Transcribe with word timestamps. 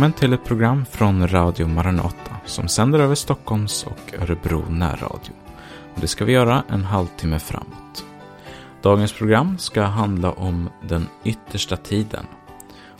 Välkommen 0.00 0.18
till 0.20 0.32
ett 0.32 0.44
program 0.44 0.84
från 0.90 1.28
Radio 1.28 1.66
Maranata 1.66 2.36
som 2.46 2.68
sänder 2.68 2.98
över 2.98 3.14
Stockholms 3.14 3.84
och 3.84 4.14
Örebro 4.22 4.64
närradio. 4.70 5.32
Och 5.94 6.00
det 6.00 6.08
ska 6.08 6.24
vi 6.24 6.32
göra 6.32 6.64
en 6.68 6.84
halvtimme 6.84 7.38
framåt. 7.38 8.04
Dagens 8.82 9.12
program 9.12 9.58
ska 9.58 9.82
handla 9.82 10.32
om 10.32 10.70
den 10.88 11.08
yttersta 11.24 11.76
tiden. 11.76 12.26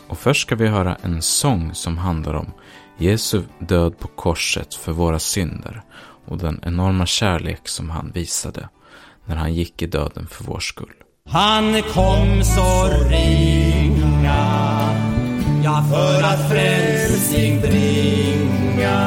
Och 0.09 0.19
först 0.19 0.43
ska 0.43 0.55
vi 0.57 0.67
höra 0.67 0.97
en 1.03 1.23
sång 1.23 1.75
som 1.75 1.99
handlar 1.99 2.35
om 2.35 2.53
Jesu 2.99 3.43
död 3.59 3.99
på 3.99 4.09
korset 4.09 4.75
för 4.75 4.93
våra 4.93 5.19
synder 5.19 5.83
och 6.27 6.39
den 6.39 6.61
enorma 6.63 7.07
kärlek 7.07 7.69
som 7.69 7.91
han 7.91 8.11
visade 8.15 8.69
när 9.25 9.37
han 9.37 9.55
gick 9.55 9.83
i 9.83 9.87
döden 9.87 10.27
för 10.27 10.45
vår 10.45 10.61
skull. 10.61 10.95
Han 11.29 11.83
kom 11.83 12.45
så 12.45 12.89
ringa 13.09 14.80
Ja, 15.71 15.85
för 15.91 16.23
att 16.23 16.49
frälsning 16.49 17.61
bringa 17.61 19.01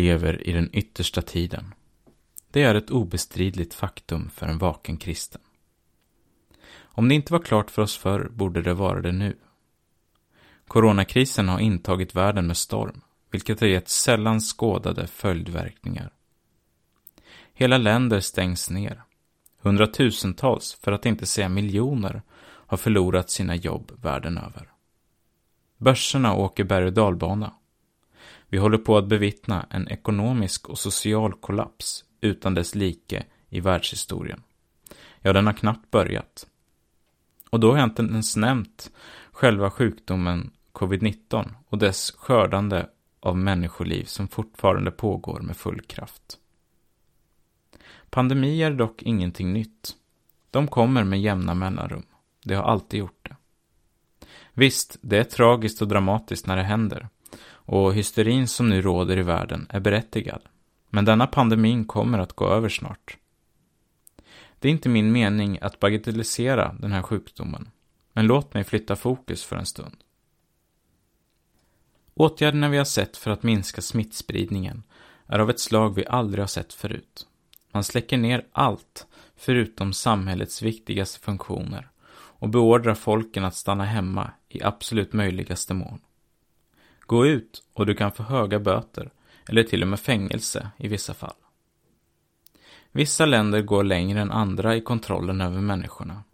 lever 0.00 0.48
i 0.48 0.52
den 0.52 0.70
yttersta 0.72 1.22
tiden. 1.22 1.74
Det 2.50 2.62
är 2.62 2.74
ett 2.74 2.90
obestridligt 2.90 3.74
faktum 3.74 4.30
för 4.30 4.46
en 4.46 4.58
vaken 4.58 4.96
kristen. 4.96 5.40
Om 6.82 7.08
det 7.08 7.14
inte 7.14 7.32
var 7.32 7.40
klart 7.40 7.70
för 7.70 7.82
oss 7.82 7.96
förr 7.96 8.28
borde 8.32 8.62
det 8.62 8.74
vara 8.74 9.00
det 9.00 9.12
nu. 9.12 9.36
Coronakrisen 10.68 11.48
har 11.48 11.60
intagit 11.60 12.14
världen 12.14 12.46
med 12.46 12.56
storm, 12.56 13.00
vilket 13.30 13.60
har 13.60 13.66
gett 13.66 13.88
sällan 13.88 14.40
skådade 14.40 15.06
följdverkningar. 15.06 16.10
Hela 17.54 17.78
länder 17.78 18.20
stängs 18.20 18.70
ner. 18.70 19.02
Hundratusentals, 19.62 20.74
för 20.74 20.92
att 20.92 21.06
inte 21.06 21.26
säga 21.26 21.48
miljoner, 21.48 22.22
har 22.42 22.76
förlorat 22.76 23.30
sina 23.30 23.54
jobb 23.54 23.92
världen 24.02 24.38
över. 24.38 24.72
Börserna 25.76 26.34
åker 26.34 26.64
berg 26.64 26.86
och 26.86 26.92
dalbana. 26.92 27.54
Vi 28.50 28.58
håller 28.58 28.78
på 28.78 28.96
att 28.96 29.06
bevittna 29.06 29.66
en 29.70 29.88
ekonomisk 29.88 30.68
och 30.68 30.78
social 30.78 31.32
kollaps 31.32 32.04
utan 32.20 32.54
dess 32.54 32.74
like 32.74 33.24
i 33.48 33.60
världshistorien. 33.60 34.42
Ja, 35.20 35.32
den 35.32 35.46
har 35.46 35.52
knappt 35.52 35.90
börjat. 35.90 36.46
Och 37.50 37.60
då 37.60 37.70
har 37.70 37.78
jag 37.78 37.86
inte 37.86 38.02
ens 38.02 38.36
nämnt 38.36 38.90
själva 39.32 39.70
sjukdomen 39.70 40.50
covid-19 40.72 41.48
och 41.68 41.78
dess 41.78 42.10
skördande 42.10 42.86
av 43.20 43.38
människoliv 43.38 44.04
som 44.04 44.28
fortfarande 44.28 44.90
pågår 44.90 45.40
med 45.40 45.56
full 45.56 45.80
kraft. 45.80 46.38
Pandemier 48.10 48.70
är 48.70 48.74
dock 48.74 49.02
ingenting 49.02 49.52
nytt. 49.52 49.96
De 50.50 50.68
kommer 50.68 51.04
med 51.04 51.20
jämna 51.20 51.54
mellanrum. 51.54 52.06
Det 52.44 52.54
har 52.54 52.64
alltid 52.64 53.00
gjort 53.00 53.28
det. 53.28 53.36
Visst, 54.52 54.96
det 55.00 55.18
är 55.18 55.24
tragiskt 55.24 55.82
och 55.82 55.88
dramatiskt 55.88 56.46
när 56.46 56.56
det 56.56 56.62
händer. 56.62 57.08
Och 57.72 57.94
hysterin 57.94 58.48
som 58.48 58.68
nu 58.68 58.82
råder 58.82 59.18
i 59.18 59.22
världen 59.22 59.66
är 59.70 59.80
berättigad. 59.80 60.42
Men 60.88 61.04
denna 61.04 61.26
pandemin 61.26 61.84
kommer 61.84 62.18
att 62.18 62.32
gå 62.32 62.48
över 62.48 62.68
snart. 62.68 63.16
Det 64.58 64.68
är 64.68 64.72
inte 64.72 64.88
min 64.88 65.12
mening 65.12 65.58
att 65.62 65.80
bagatellisera 65.80 66.76
den 66.80 66.92
här 66.92 67.02
sjukdomen. 67.02 67.70
Men 68.12 68.26
låt 68.26 68.54
mig 68.54 68.64
flytta 68.64 68.96
fokus 68.96 69.44
för 69.44 69.56
en 69.56 69.66
stund. 69.66 69.96
Åtgärderna 72.14 72.68
vi 72.68 72.78
har 72.78 72.84
sett 72.84 73.16
för 73.16 73.30
att 73.30 73.42
minska 73.42 73.82
smittspridningen 73.82 74.82
är 75.26 75.38
av 75.38 75.50
ett 75.50 75.60
slag 75.60 75.94
vi 75.94 76.06
aldrig 76.06 76.42
har 76.42 76.46
sett 76.46 76.72
förut. 76.72 77.26
Man 77.72 77.84
släcker 77.84 78.18
ner 78.18 78.46
allt 78.52 79.06
förutom 79.36 79.92
samhällets 79.92 80.62
viktigaste 80.62 81.20
funktioner 81.20 81.90
och 82.12 82.48
beordrar 82.48 82.94
folken 82.94 83.44
att 83.44 83.56
stanna 83.56 83.84
hemma 83.84 84.30
i 84.48 84.62
absolut 84.62 85.12
möjligaste 85.12 85.74
mån. 85.74 86.00
Gå 87.10 87.26
ut 87.26 87.62
och 87.72 87.86
du 87.86 87.94
kan 87.94 88.12
få 88.12 88.22
höga 88.22 88.58
böter 88.58 89.10
eller 89.48 89.62
till 89.62 89.82
och 89.82 89.88
med 89.88 90.00
fängelse 90.00 90.70
i 90.76 90.88
vissa 90.88 91.14
fall. 91.14 91.34
Vissa 92.92 93.26
länder 93.26 93.62
går 93.62 93.84
längre 93.84 94.20
än 94.20 94.30
andra 94.30 94.76
i 94.76 94.80
kontrollen 94.80 95.40
över 95.40 95.60
människorna. 95.60 96.24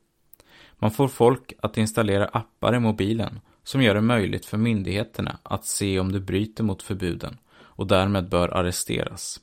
Man 0.79 0.91
får 0.91 1.09
folk 1.09 1.53
att 1.63 1.77
installera 1.77 2.25
appar 2.27 2.75
i 2.75 2.79
mobilen 2.79 3.41
som 3.63 3.83
gör 3.83 3.95
det 3.95 4.01
möjligt 4.01 4.47
för 4.47 4.59
myndigheterna 4.59 5.39
att 5.43 5.67
se 5.67 6.01
om 6.01 6.13
du 6.13 6.21
bryter 6.21 6.65
mot 6.65 6.83
förbuden 6.83 7.39
och 7.55 7.87
därmed 7.87 8.29
bör 8.29 8.49
arresteras. 8.49 9.41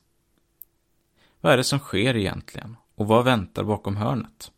Vad 1.42 1.54
är 1.54 1.58
det 1.58 1.64
som 1.64 1.80
sker 1.80 2.16
egentligen 2.16 2.78
och 2.96 3.08
vad 3.08 3.26
väntar 3.26 3.64
bakom 3.64 3.96
hörnet? 3.96 4.52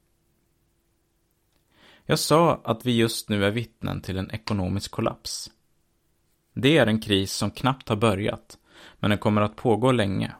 Jag 2.06 2.20
sa 2.20 2.62
att 2.64 2.86
vi 2.86 2.98
just 2.98 3.30
nu 3.30 3.46
är 3.46 3.52
vittnen 3.52 4.02
till 4.02 4.18
en 4.18 4.32
ekonomisk 4.32 4.92
kollaps. 4.92 5.52
Det 6.58 6.78
är 6.78 6.88
en 6.88 7.00
kris 7.00 7.34
som 7.34 7.52
knappt 7.52 7.90
har 7.90 7.96
börjat, 7.96 8.58
men 9.00 9.10
den 9.10 9.20
kommer 9.20 9.42
att 9.42 9.56
pågå 9.56 9.92
länge. 9.92 10.32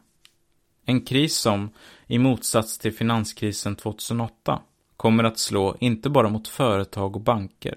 En 0.84 1.00
kris 1.00 1.36
som, 1.36 1.70
i 2.06 2.18
motsats 2.18 2.78
till 2.78 2.92
finanskrisen 2.92 3.76
2008, 3.76 4.60
kommer 4.96 5.24
att 5.24 5.38
slå 5.38 5.76
inte 5.80 6.10
bara 6.10 6.28
mot 6.28 6.48
företag 6.48 7.16
och 7.16 7.22
banker, 7.22 7.76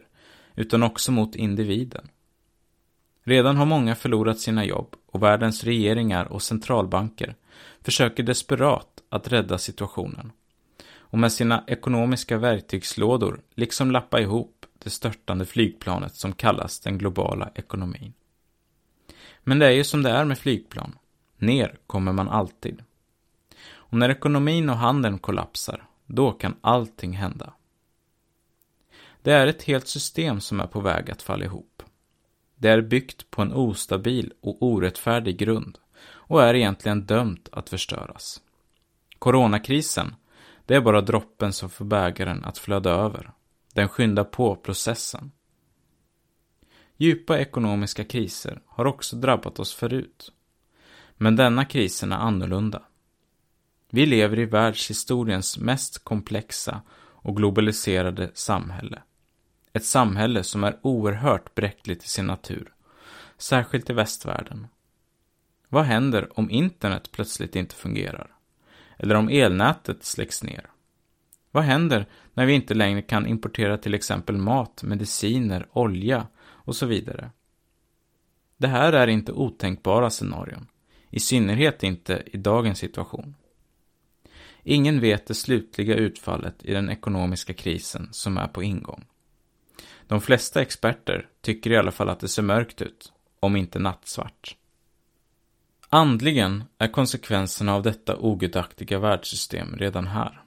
utan 0.55 0.83
också 0.83 1.11
mot 1.11 1.35
individen. 1.35 2.09
Redan 3.23 3.57
har 3.57 3.65
många 3.65 3.95
förlorat 3.95 4.39
sina 4.39 4.65
jobb 4.65 4.95
och 5.05 5.23
världens 5.23 5.63
regeringar 5.63 6.25
och 6.25 6.41
centralbanker 6.41 7.35
försöker 7.81 8.23
desperat 8.23 9.03
att 9.09 9.31
rädda 9.31 9.57
situationen 9.57 10.31
och 10.97 11.19
med 11.19 11.31
sina 11.31 11.63
ekonomiska 11.67 12.37
verktygslådor 12.37 13.41
liksom 13.55 13.91
lappa 13.91 14.19
ihop 14.19 14.65
det 14.83 14.89
störtande 14.89 15.45
flygplanet 15.45 16.15
som 16.15 16.33
kallas 16.33 16.79
den 16.79 16.97
globala 16.97 17.51
ekonomin. 17.55 18.13
Men 19.43 19.59
det 19.59 19.65
är 19.65 19.71
ju 19.71 19.83
som 19.83 20.03
det 20.03 20.09
är 20.09 20.25
med 20.25 20.37
flygplan. 20.37 20.95
Ner 21.37 21.77
kommer 21.87 22.13
man 22.13 22.29
alltid. 22.29 22.83
Och 23.71 23.97
när 23.97 24.09
ekonomin 24.09 24.69
och 24.69 24.77
handeln 24.77 25.19
kollapsar, 25.19 25.87
då 26.05 26.31
kan 26.31 26.55
allting 26.61 27.13
hända. 27.13 27.53
Det 29.21 29.31
är 29.31 29.47
ett 29.47 29.63
helt 29.63 29.87
system 29.87 30.39
som 30.39 30.59
är 30.59 30.67
på 30.67 30.79
väg 30.79 31.11
att 31.11 31.21
falla 31.21 31.45
ihop. 31.45 31.83
Det 32.55 32.69
är 32.69 32.81
byggt 32.81 33.31
på 33.31 33.41
en 33.41 33.53
ostabil 33.53 34.33
och 34.41 34.57
orättfärdig 34.63 35.37
grund 35.37 35.77
och 36.01 36.43
är 36.43 36.53
egentligen 36.53 37.05
dömt 37.05 37.49
att 37.51 37.69
förstöras. 37.69 38.41
Coronakrisen, 39.19 40.15
det 40.65 40.75
är 40.75 40.81
bara 40.81 41.01
droppen 41.01 41.53
som 41.53 41.69
får 41.69 41.85
bägaren 41.85 42.45
att 42.45 42.57
flöda 42.57 42.89
över. 42.89 43.31
Den 43.73 43.89
skyndar 43.89 44.23
på 44.23 44.55
processen. 44.55 45.31
Djupa 47.01 47.39
ekonomiska 47.39 48.03
kriser 48.03 48.61
har 48.65 48.85
också 48.85 49.15
drabbat 49.15 49.59
oss 49.59 49.73
förut. 49.73 50.31
Men 51.17 51.35
denna 51.35 51.65
krisen 51.65 52.11
är 52.11 52.17
annorlunda. 52.17 52.81
Vi 53.89 54.05
lever 54.05 54.39
i 54.39 54.45
världshistoriens 54.45 55.57
mest 55.57 56.03
komplexa 56.03 56.81
och 56.97 57.37
globaliserade 57.37 58.31
samhälle. 58.33 59.01
Ett 59.73 59.85
samhälle 59.85 60.43
som 60.43 60.63
är 60.63 60.79
oerhört 60.81 61.55
bräckligt 61.55 62.03
i 62.03 62.07
sin 62.07 62.27
natur, 62.27 62.73
särskilt 63.37 63.89
i 63.89 63.93
västvärlden. 63.93 64.67
Vad 65.69 65.85
händer 65.85 66.39
om 66.39 66.49
internet 66.49 67.11
plötsligt 67.11 67.55
inte 67.55 67.75
fungerar? 67.75 68.35
Eller 68.97 69.15
om 69.15 69.29
elnätet 69.29 70.03
släcks 70.03 70.43
ner? 70.43 70.69
Vad 71.51 71.63
händer 71.63 72.05
när 72.33 72.45
vi 72.45 72.53
inte 72.53 72.73
längre 72.73 73.01
kan 73.01 73.27
importera 73.27 73.77
till 73.77 73.93
exempel 73.93 74.37
mat, 74.37 74.83
mediciner, 74.83 75.67
olja 75.71 76.27
och 76.69 76.75
så 76.75 76.85
vidare? 76.85 77.31
Det 78.57 78.67
här 78.67 78.93
är 78.93 79.07
inte 79.07 79.31
otänkbara 79.31 80.09
scenarion, 80.09 80.67
i 81.09 81.19
synnerhet 81.19 81.83
inte 81.83 82.23
i 82.25 82.37
dagens 82.37 82.79
situation. 82.79 83.35
Ingen 84.63 84.99
vet 84.99 85.27
det 85.27 85.33
slutliga 85.33 85.95
utfallet 85.95 86.55
i 86.63 86.73
den 86.73 86.89
ekonomiska 86.89 87.53
krisen 87.53 88.09
som 88.11 88.37
är 88.37 88.47
på 88.47 88.63
ingång. 88.63 89.05
De 90.07 90.21
flesta 90.21 90.61
experter 90.61 91.29
tycker 91.41 91.71
i 91.71 91.77
alla 91.77 91.91
fall 91.91 92.09
att 92.09 92.19
det 92.19 92.27
ser 92.27 92.43
mörkt 92.43 92.81
ut, 92.81 93.13
om 93.39 93.55
inte 93.55 93.79
nattsvart. 93.79 94.55
Andligen 95.89 96.63
är 96.77 96.87
konsekvenserna 96.87 97.75
av 97.75 97.83
detta 97.83 98.17
ogudaktiga 98.17 98.99
världssystem 98.99 99.75
redan 99.77 100.07
här. 100.07 100.43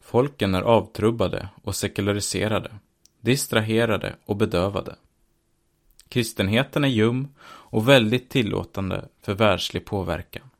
Folken 0.00 0.54
är 0.54 0.62
avtrubbade 0.62 1.48
och 1.62 1.76
sekulariserade, 1.76 2.70
distraherade 3.20 4.16
och 4.24 4.36
bedövade. 4.36 4.96
Kristenheten 6.08 6.84
är 6.84 6.88
ljum 6.88 7.28
och 7.40 7.88
väldigt 7.88 8.30
tillåtande 8.30 9.08
för 9.20 9.34
världslig 9.34 9.84
påverkan. 9.84 10.50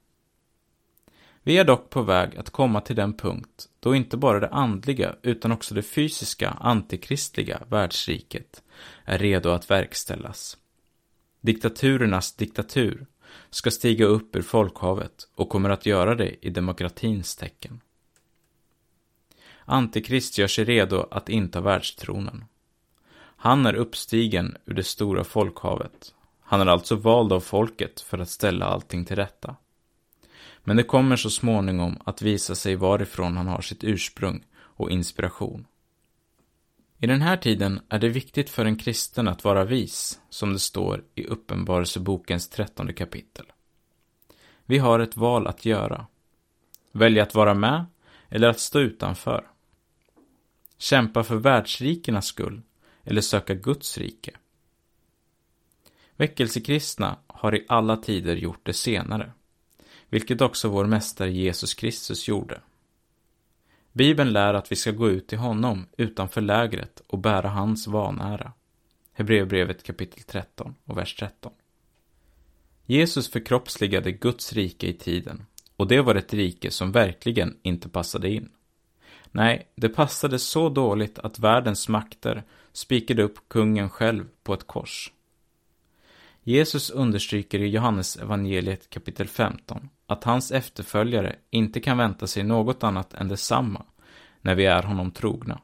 Vi 1.43 1.59
är 1.59 1.65
dock 1.65 1.91
på 1.91 2.03
väg 2.03 2.37
att 2.37 2.51
komma 2.51 2.81
till 2.81 2.97
den 2.97 3.15
punkt 3.17 3.69
då 3.81 3.95
inte 3.95 4.17
bara 4.17 4.41
det 4.41 4.49
andliga 4.49 5.17
utan 5.23 5.53
också 5.53 5.75
det 5.75 5.83
fysiska 5.83 6.51
antikristliga 6.51 7.63
världsriket 7.69 8.63
är 9.05 9.19
redo 9.19 9.49
att 9.49 9.71
verkställas. 9.71 10.57
Diktaturernas 11.41 12.33
diktatur 12.33 13.07
ska 13.51 13.71
stiga 13.71 14.07
upp 14.07 14.37
ur 14.37 14.43
folkhavet 14.43 15.29
och 15.35 15.49
kommer 15.49 15.71
att 15.71 15.87
göra 15.87 16.15
det 16.15 16.47
i 16.47 16.51
demokratins 16.51 17.37
tecken. 17.37 17.81
Antikrist 19.65 20.39
gör 20.39 20.47
sig 20.47 20.65
redo 20.65 21.09
att 21.11 21.29
inta 21.29 21.61
världstronen. 21.61 22.45
Han 23.41 23.67
är 23.67 23.75
uppstigen 23.75 24.57
ur 24.67 24.75
det 24.75 24.85
stora 24.85 25.25
folkhavet. 25.25 26.15
Han 26.41 26.61
är 26.61 26.67
alltså 26.67 26.97
vald 26.97 27.33
av 27.33 27.41
folket 27.41 28.01
för 28.01 28.19
att 28.19 28.31
ställa 28.31 28.67
allting 28.67 29.05
till 29.05 29.17
rätta. 29.17 29.57
Men 30.65 30.77
det 30.77 30.83
kommer 30.83 31.17
så 31.17 31.31
småningom 31.31 31.99
att 32.05 32.23
visa 32.23 32.55
sig 32.55 32.75
varifrån 32.75 33.37
han 33.37 33.47
har 33.47 33.61
sitt 33.61 33.85
ursprung 33.85 34.45
och 34.57 34.91
inspiration. 34.91 35.67
I 36.99 37.07
den 37.07 37.23
här 37.23 37.37
tiden 37.37 37.81
är 37.89 37.99
det 37.99 38.09
viktigt 38.09 38.51
för 38.51 38.65
en 38.65 38.77
kristen 38.77 39.29
att 39.29 39.45
vara 39.45 39.65
vis, 39.65 40.21
som 40.31 40.53
det 40.53 40.59
står 40.59 41.05
i 41.15 41.25
Uppenbarelsebokens 41.25 42.49
trettonde 42.49 42.93
kapitel. 42.93 43.47
Vi 44.65 44.79
har 44.79 45.01
ett 45.01 45.17
val 45.17 45.47
att 45.47 45.65
göra. 45.65 46.07
Välja 46.93 47.23
att 47.23 47.35
vara 47.35 47.55
med 47.55 47.87
eller 48.29 48.49
att 48.49 48.61
stå 48.61 48.81
utanför. 48.81 49.51
Kämpa 50.79 51.25
för 51.25 51.37
världsrikernas 51.37 52.27
skull 52.27 52.63
eller 53.09 53.21
söka 53.21 53.55
Guds 53.55 53.99
rike. 53.99 54.31
Väckelsekristna 56.17 57.19
har 57.27 57.55
i 57.55 57.65
alla 57.69 57.97
tider 57.97 58.37
gjort 58.37 58.67
det 58.67 58.73
senare 58.73 59.33
vilket 60.09 60.41
också 60.41 60.69
vår 60.69 60.87
Mästare 60.87 61.31
Jesus 61.31 61.75
Kristus 61.75 62.29
gjorde. 62.29 62.61
Bibeln 63.93 64.33
lär 64.33 64.55
att 64.55 64.73
vi 64.73 64.77
ska 64.77 64.91
gå 64.91 65.11
ut 65.11 65.27
till 65.27 65.39
honom 65.39 65.87
utanför 65.97 66.41
lägret 66.41 67.03
och 67.07 67.19
bära 67.19 67.49
hans 67.49 67.87
vanära. 67.87 68.53
Hebreerbrevet 69.13 69.83
kapitel 69.83 70.23
13 70.23 70.75
och 70.85 70.99
vers 70.99 71.15
13. 71.15 71.53
Jesus 72.87 73.31
förkroppsligade 73.31 74.13
Guds 74.13 74.53
rike 74.53 74.87
i 74.87 74.93
tiden, 74.93 75.47
och 75.77 75.89
det 75.89 76.01
var 76.01 76.15
ett 76.15 76.35
rike 76.35 76.71
som 76.71 76.93
verkligen 76.93 77.57
inte 77.63 77.89
passade 77.89 78.31
in. 78.31 78.51
Nej, 79.31 79.69
det 79.75 79.89
passade 79.89 80.39
så 80.39 80.69
dåligt 80.69 81.19
att 81.19 81.39
världens 81.39 81.89
makter 81.89 82.45
spikade 82.79 83.23
upp 83.23 83.49
kungen 83.49 83.91
själv 83.91 84.29
på 84.43 84.55
ett 84.55 84.67
kors. 84.67 85.13
Jesus 86.43 86.91
understryker 86.91 87.59
i 87.59 87.69
Johannes 87.69 88.17
evangeliet 88.17 88.91
kapitel 88.91 89.29
15 89.29 89.89
att 90.07 90.25
hans 90.25 90.53
efterföljare 90.53 91.37
inte 91.51 91.81
kan 91.81 91.99
vänta 91.99 92.27
sig 92.27 92.43
något 92.43 92.85
annat 92.85 93.15
än 93.15 93.29
detsamma 93.29 93.85
när 94.41 94.55
vi 94.55 94.67
är 94.67 94.83
honom 94.83 95.11
trogna. 95.11 95.61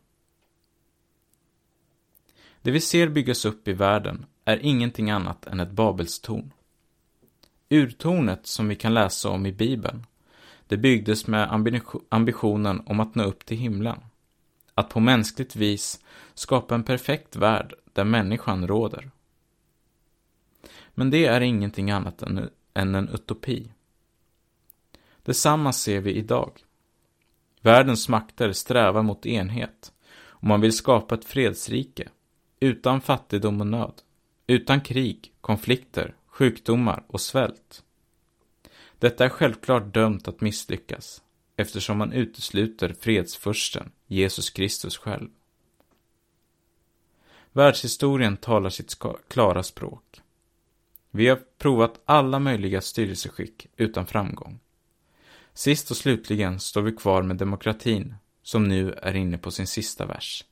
Det 2.63 2.71
vi 2.71 2.81
ser 2.81 3.09
byggas 3.09 3.45
upp 3.45 3.69
i 3.69 3.73
världen 3.73 4.27
är 4.45 4.59
ingenting 4.63 5.11
annat 5.11 5.47
än 5.47 5.61
ett 5.61 5.71
Babelstorn. 5.71 6.53
Urtornet 7.69 8.47
som 8.47 8.69
vi 8.69 8.77
kan 8.77 8.95
läsa 8.95 9.29
om 9.29 9.47
i 9.47 9.53
Bibeln, 9.53 10.07
det 10.69 10.77
byggdes 10.77 11.27
med 11.27 11.67
ambitionen 12.09 12.83
om 12.87 13.01
att 13.01 13.15
nå 13.15 13.25
upp 13.25 13.47
till 13.47 13.57
himlen. 13.59 14.01
Att 14.75 14.89
på 14.89 15.01
mänskligt 15.01 15.57
vis 15.57 16.01
skapa 16.35 16.75
en 16.75 16.85
perfekt 16.85 17.37
värld 17.37 17.75
där 17.93 18.05
människan 18.05 18.67
råder. 18.67 19.11
Men 20.95 21.11
det 21.11 21.27
är 21.27 21.41
ingenting 21.41 21.91
annat 21.91 22.23
än, 22.23 22.51
än 22.75 22.95
en 22.95 23.09
utopi. 23.09 23.73
Detsamma 25.23 25.73
ser 25.73 26.01
vi 26.01 26.13
idag. 26.13 26.65
Världens 27.61 28.09
makter 28.09 28.53
strävar 28.53 29.03
mot 29.03 29.27
enhet 29.27 29.93
och 30.45 30.45
man 30.45 30.61
vill 30.61 30.73
skapa 30.73 31.15
ett 31.15 31.25
fredsrike 31.25 32.09
utan 32.61 33.01
fattigdom 33.01 33.61
och 33.61 33.67
nöd, 33.67 34.03
utan 34.47 34.81
krig, 34.81 35.33
konflikter, 35.41 36.15
sjukdomar 36.27 37.05
och 37.07 37.21
svält. 37.21 37.85
Detta 38.99 39.25
är 39.25 39.29
självklart 39.29 39.95
dömt 39.95 40.29
att 40.29 40.41
misslyckas 40.41 41.23
eftersom 41.57 41.99
man 41.99 42.13
utesluter 42.13 42.95
fredsfursten 43.01 43.93
Jesus 44.07 44.51
Kristus 44.51 44.99
själv. 44.99 45.29
Världshistorien 47.53 48.37
talar 48.37 48.71
sitt 48.71 48.97
klara 49.29 49.63
språk. 49.63 50.21
Vi 51.11 51.29
har 51.29 51.41
provat 51.59 52.01
alla 52.05 52.39
möjliga 52.39 52.81
styrelseskick 52.81 53.67
utan 53.77 54.07
framgång. 54.07 54.61
Sist 55.53 55.91
och 55.91 55.97
slutligen 55.97 56.61
står 56.61 56.83
vi 56.83 56.93
kvar 56.93 57.23
med 57.23 57.37
demokratin, 57.37 58.15
som 58.43 58.69
nu 58.69 58.93
är 58.93 59.17
inne 59.17 59.39
på 59.39 59.51
sin 59.51 59.67
sista 59.67 60.07
vers. 60.07 60.45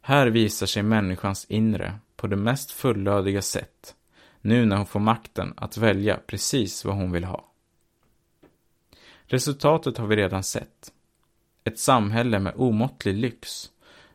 Här 0.00 0.26
visar 0.26 0.66
sig 0.66 0.82
människans 0.82 1.44
inre 1.48 1.98
på 2.16 2.26
det 2.26 2.36
mest 2.36 2.70
fullödiga 2.70 3.42
sätt, 3.42 3.94
nu 4.40 4.66
när 4.66 4.76
hon 4.76 4.86
får 4.86 5.00
makten 5.00 5.54
att 5.56 5.76
välja 5.76 6.20
precis 6.26 6.84
vad 6.84 6.94
hon 6.94 7.12
vill 7.12 7.24
ha. 7.24 7.53
Resultatet 9.34 9.98
har 9.98 10.06
vi 10.06 10.16
redan 10.16 10.42
sett. 10.42 10.92
Ett 11.64 11.78
samhälle 11.78 12.38
med 12.38 12.52
omåttlig 12.56 13.14
lyx, 13.14 13.70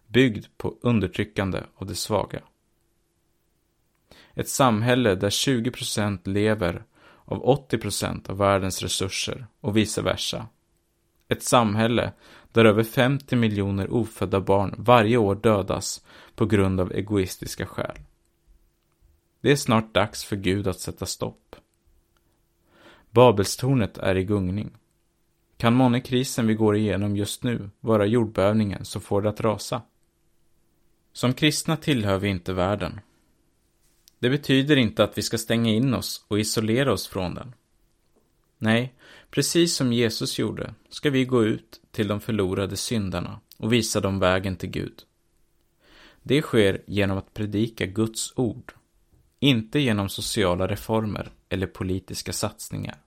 byggd 0.08 0.46
på 0.58 0.76
undertryckande 0.82 1.64
av 1.76 1.88
de 1.88 1.96
svaga. 1.96 2.42
Ett 4.34 4.50
samhälle 4.50 5.16
där 5.16 5.30
20% 5.30 6.28
lever 6.30 6.84
av 7.26 7.46
80% 7.70 8.30
av 8.30 8.38
världens 8.38 8.82
resurser 8.82 9.48
och 9.60 9.78
vice 9.78 10.02
versa. 10.02 10.48
Ett 11.28 11.44
samhälle 11.44 12.14
där 12.52 12.66
över 12.66 12.84
50 12.84 13.36
miljoner 13.36 13.94
ofödda 13.94 14.42
barn 14.42 14.76
varje 14.78 15.18
år 15.18 15.36
dödas 15.36 16.06
på 16.36 16.46
grund 16.46 16.80
av 16.80 16.92
egoistiska 16.92 17.66
skäl. 17.66 18.00
Det 19.42 19.52
är 19.52 19.56
snart 19.56 19.94
dags 19.94 20.24
för 20.24 20.36
Gud 20.36 20.68
att 20.68 20.80
sätta 20.80 21.06
stopp. 21.06 21.56
Babelstornet 23.12 23.98
är 23.98 24.16
i 24.16 24.24
gungning. 24.24 24.72
Kan 25.60 25.74
månne 25.74 26.02
krisen 26.02 26.48
vi 26.48 26.54
går 26.54 26.76
igenom 26.76 27.18
just 27.18 27.44
nu 27.44 27.70
vara 27.80 28.06
jordbävningen 28.06 28.86
som 28.86 29.02
får 29.02 29.22
det 29.22 29.30
att 29.30 29.42
rasa? 29.42 29.82
Som 31.14 31.34
kristna 31.34 31.78
tillhör 31.78 32.18
vi 32.20 32.28
inte 32.28 32.54
världen. 32.54 33.00
Det 34.20 34.30
betyder 34.30 34.76
inte 34.76 35.04
att 35.04 35.18
vi 35.18 35.22
ska 35.22 35.38
stänga 35.38 35.72
in 35.72 35.94
oss 35.94 36.26
och 36.28 36.40
isolera 36.40 36.94
oss 36.94 37.08
från 37.08 37.34
den. 37.34 37.56
Nej, 38.58 38.94
precis 39.32 39.76
som 39.76 39.94
Jesus 39.94 40.40
gjorde 40.40 40.74
ska 40.90 41.10
vi 41.10 41.26
gå 41.26 41.46
ut 41.46 41.82
till 41.92 42.08
de 42.08 42.22
förlorade 42.22 42.78
syndarna 42.78 43.40
och 43.58 43.74
visa 43.74 44.00
dem 44.00 44.20
vägen 44.20 44.56
till 44.56 44.70
Gud. 44.70 45.02
Det 46.24 46.42
sker 46.42 46.82
genom 46.88 47.18
att 47.18 47.34
predika 47.34 47.86
Guds 47.86 48.34
ord, 48.36 48.74
inte 49.40 49.80
genom 49.80 50.10
sociala 50.10 50.68
reformer 50.68 51.32
eller 51.50 51.68
politiska 51.68 52.34
satsningar. 52.34 52.98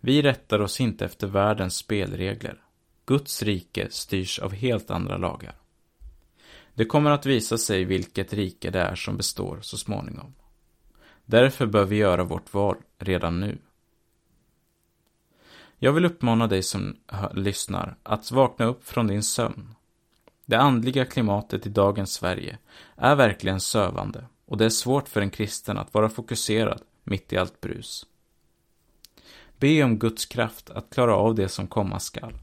Vi 0.00 0.22
rättar 0.22 0.60
oss 0.60 0.80
inte 0.80 1.04
efter 1.04 1.26
världens 1.26 1.76
spelregler. 1.76 2.62
Guds 3.06 3.42
rike 3.42 3.86
styrs 3.90 4.38
av 4.38 4.52
helt 4.52 4.90
andra 4.90 5.16
lagar. 5.16 5.54
Det 6.74 6.84
kommer 6.84 7.10
att 7.10 7.26
visa 7.26 7.58
sig 7.58 7.84
vilket 7.84 8.32
rike 8.32 8.70
det 8.70 8.80
är 8.80 8.94
som 8.94 9.16
består 9.16 9.58
så 9.62 9.78
småningom. 9.78 10.34
Därför 11.24 11.66
bör 11.66 11.84
vi 11.84 11.96
göra 11.96 12.24
vårt 12.24 12.54
val 12.54 12.76
redan 12.98 13.40
nu. 13.40 13.58
Jag 15.78 15.92
vill 15.92 16.04
uppmana 16.04 16.46
dig 16.46 16.62
som 16.62 16.96
lyssnar 17.34 17.96
att 18.02 18.30
vakna 18.30 18.64
upp 18.64 18.84
från 18.84 19.06
din 19.06 19.22
sömn. 19.22 19.74
Det 20.46 20.58
andliga 20.58 21.04
klimatet 21.04 21.66
i 21.66 21.68
dagens 21.68 22.12
Sverige 22.12 22.58
är 22.96 23.16
verkligen 23.16 23.60
sövande 23.60 24.24
och 24.46 24.56
det 24.56 24.64
är 24.64 24.70
svårt 24.70 25.08
för 25.08 25.20
en 25.20 25.30
kristen 25.30 25.78
att 25.78 25.94
vara 25.94 26.08
fokuserad 26.08 26.82
mitt 27.04 27.32
i 27.32 27.36
allt 27.36 27.60
brus. 27.60 28.06
Be 29.58 29.82
om 29.82 29.98
Guds 29.98 30.26
kraft 30.26 30.70
att 30.70 30.90
klara 30.90 31.16
av 31.16 31.34
det 31.34 31.48
som 31.48 31.66
komma 31.66 31.98
skall. 31.98 32.34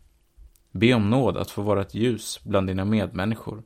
Be 0.72 0.94
om 0.94 1.10
nåd 1.10 1.38
att 1.38 1.52
få 1.52 1.62
vara 1.62 1.82
ett 1.82 1.96
ljus 1.96 2.40
bland 2.44 2.68
dina 2.68 2.86
medmänniskor 2.86 3.64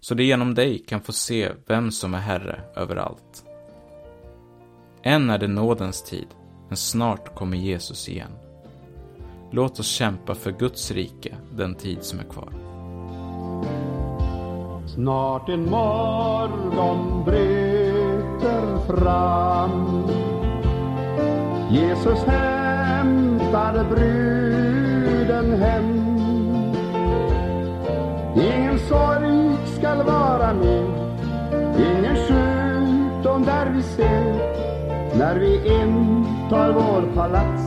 så 0.00 0.14
de 0.14 0.24
genom 0.24 0.54
dig 0.54 0.78
kan 0.78 1.00
få 1.00 1.12
se 1.12 1.52
vem 1.66 1.90
som 1.90 2.14
är 2.14 2.18
Herre 2.18 2.60
över 2.76 2.96
allt. 2.96 3.44
Än 5.02 5.30
är 5.30 5.38
det 5.38 5.48
nådens 5.48 6.02
tid, 6.02 6.26
men 6.68 6.76
snart 6.76 7.34
kommer 7.34 7.56
Jesus 7.56 8.08
igen. 8.08 8.32
Låt 9.50 9.80
oss 9.80 9.88
kämpa 9.88 10.34
för 10.34 10.50
Guds 10.50 10.90
rike 10.90 11.36
den 11.56 11.74
tid 11.74 12.02
som 12.02 12.18
är 12.18 12.24
kvar. 12.24 12.52
Snart 14.86 15.48
en 15.48 15.70
morgon 15.70 17.24
bryter 17.24 18.86
fram 18.86 20.08
Jesus 21.70 22.18
hämtar 23.02 23.84
bruden 23.90 25.62
hem. 25.62 25.98
Ingen 28.36 28.78
sorg 28.78 29.56
skall 29.78 30.02
vara 30.02 30.52
med 30.52 30.84
Ingen 31.76 32.16
sjukdom 32.16 33.44
där 33.44 33.70
vi 33.74 33.82
ser. 33.82 34.34
När 35.18 35.34
vi 35.38 35.56
intar 35.56 36.72
vår 36.72 37.14
palats 37.14 37.62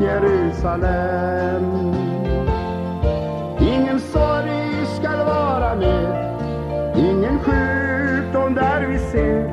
Jerusalem. 0.00 1.64
Ingen 3.60 4.00
sorg 4.00 4.86
skall 4.98 5.26
vara 5.26 5.74
med 5.74 6.32
Ingen 6.96 7.38
sjukdom 7.38 8.54
där 8.54 8.86
vi 8.86 8.98
ser. 8.98 9.52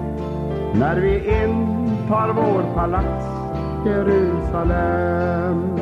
När 0.74 0.95
vi 0.95 1.15
intar 1.17 2.33
vår 2.33 2.75
palats 2.75 3.38
Jerusalem. 3.86 5.79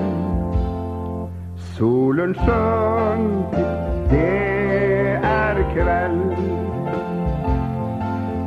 Solen 1.77 2.33
sjönk, 2.33 3.51
det 4.09 5.19
är 5.23 5.73
kväll. 5.73 6.35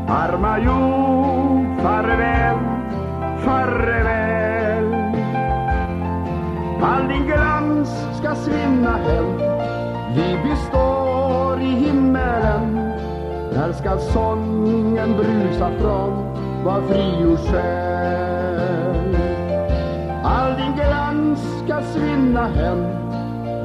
Arma 0.08 0.58
jord, 0.58 1.82
farväl, 1.82 2.58
farväl. 3.38 4.94
All 6.82 7.08
din 7.08 7.26
glans 7.26 7.88
ska 8.18 8.34
svinna 8.34 8.96
hem. 8.96 9.38
Vi 10.14 10.38
består 10.48 11.60
i 11.60 11.70
himmelen. 11.70 12.74
Där 13.52 13.72
ska 13.72 13.98
sången 13.98 15.16
brusa 15.16 15.70
från? 15.80 16.34
Var 16.64 16.80
frigjord 16.80 17.38
själ. 17.38 17.89
All 21.00 21.36
ska 21.36 21.82
svinna 21.82 22.46
hem. 22.46 22.84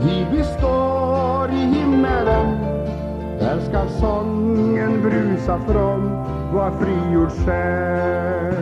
Vi 0.05 0.25
består 0.37 1.49
i 1.49 1.65
himmelen. 1.75 2.47
Där 3.39 3.59
ska 3.59 3.87
sången 3.99 5.01
brusa 5.01 5.59
från 5.67 6.25
var 6.53 6.71
frigjord 6.71 7.31
själ. 7.45 8.55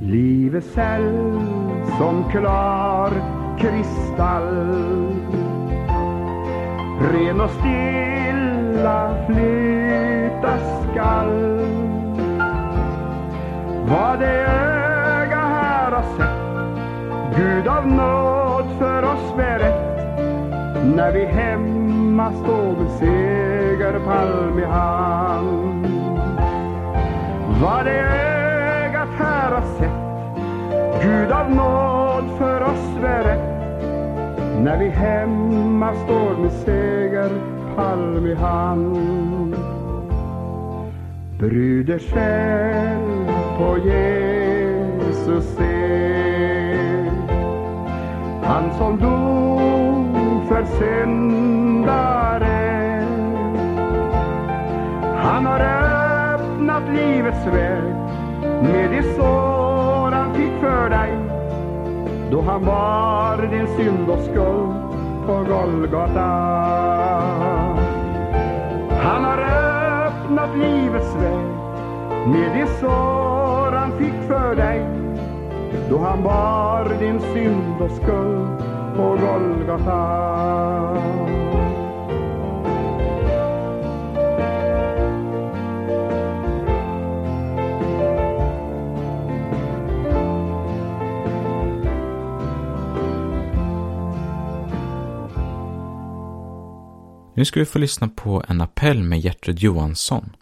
Livets 0.00 0.74
själv 0.74 1.40
som 1.98 2.30
klar 2.30 3.10
kristall. 3.58 4.76
Ren 7.12 7.40
och 7.40 7.50
stilla 7.50 9.26
flyta 9.26 10.58
skall. 10.58 11.60
Vad 13.88 14.18
det 14.18 14.46
öga 14.46 15.40
här 15.40 15.90
har 15.90 16.02
sett 16.16 16.49
Gud 17.40 17.68
av 17.68 17.86
nåd 17.86 18.64
för 18.78 19.02
oss 19.02 19.36
berett 19.36 20.06
När 20.96 21.12
vi 21.12 21.24
hemma 21.24 22.32
står 22.32 22.82
med 22.82 22.90
segerpalm 22.90 24.58
i 24.58 24.64
hand. 24.64 25.86
Vad 27.62 27.84
det 27.84 28.00
ögat 28.00 29.08
här 29.18 29.52
har 29.52 29.62
sett. 29.78 31.02
Gud 31.02 31.32
av 31.32 31.50
nåd 31.50 32.38
för 32.38 32.60
oss 32.60 33.00
berett 33.02 33.82
när 34.64 34.78
vi 34.78 34.88
hemma 34.88 35.94
står 35.94 36.42
med 36.42 36.52
segerpalm 36.52 38.26
i 38.26 38.34
hand. 38.34 39.56
Bruder 41.38 41.98
själv 41.98 43.26
på 43.58 43.78
Jesus 43.78 45.56
se. 45.56 45.79
Han 48.50 48.70
som 48.78 48.98
dog 48.98 50.48
för 50.48 50.64
syndare. 50.78 52.20
Han 55.16 55.46
har 55.46 55.60
öppnat 55.60 56.82
livets 56.88 57.46
väg 57.46 57.94
med 58.62 58.90
de 58.90 59.02
sår 59.02 60.12
han 60.12 60.34
fick 60.34 60.52
för 60.60 60.90
dig 60.90 61.12
då 62.30 62.40
han 62.40 62.64
bar 62.64 63.48
din 63.50 63.66
synd 63.76 64.10
och 64.10 64.20
skuld 64.20 64.74
på 65.26 65.32
Golgata. 65.32 66.30
Han 69.02 69.24
har 69.24 69.38
öppnat 70.08 70.56
livets 70.58 71.14
väg 71.14 71.46
med 72.26 72.52
de 72.54 72.66
sår 72.80 73.72
han 73.72 73.92
fick 73.98 74.28
för 74.28 74.54
dig 74.54 74.86
då 75.90 75.98
han 75.98 76.22
bar 76.22 76.98
din 77.00 77.20
synd 77.20 77.59
och 77.80 77.90
skull 77.90 78.46
på 78.96 79.18
Golgata. 79.20 80.20
Nu 97.34 97.44
ska 97.44 97.60
vi 97.60 97.66
få 97.66 97.78
lyssna 97.78 98.08
på 98.08 98.44
en 98.48 98.60
appell 98.60 99.02
med 99.02 99.20
Gertrud 99.20 99.58
Johansson. 99.58 100.36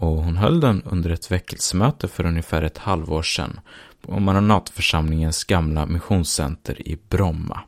Och 0.00 0.24
hon 0.24 0.36
höll 0.36 0.60
den 0.60 0.82
under 0.82 1.10
ett 1.10 1.30
väckelsemöte 1.30 2.08
för 2.08 2.26
ungefär 2.26 2.62
ett 2.62 2.78
halvår 2.78 3.22
sedan 3.22 3.60
på 4.00 4.20
Maranatförsamlingens 4.20 5.44
gamla 5.44 5.86
missionscenter 5.86 6.88
i 6.88 6.98
Bromma. 7.08 7.60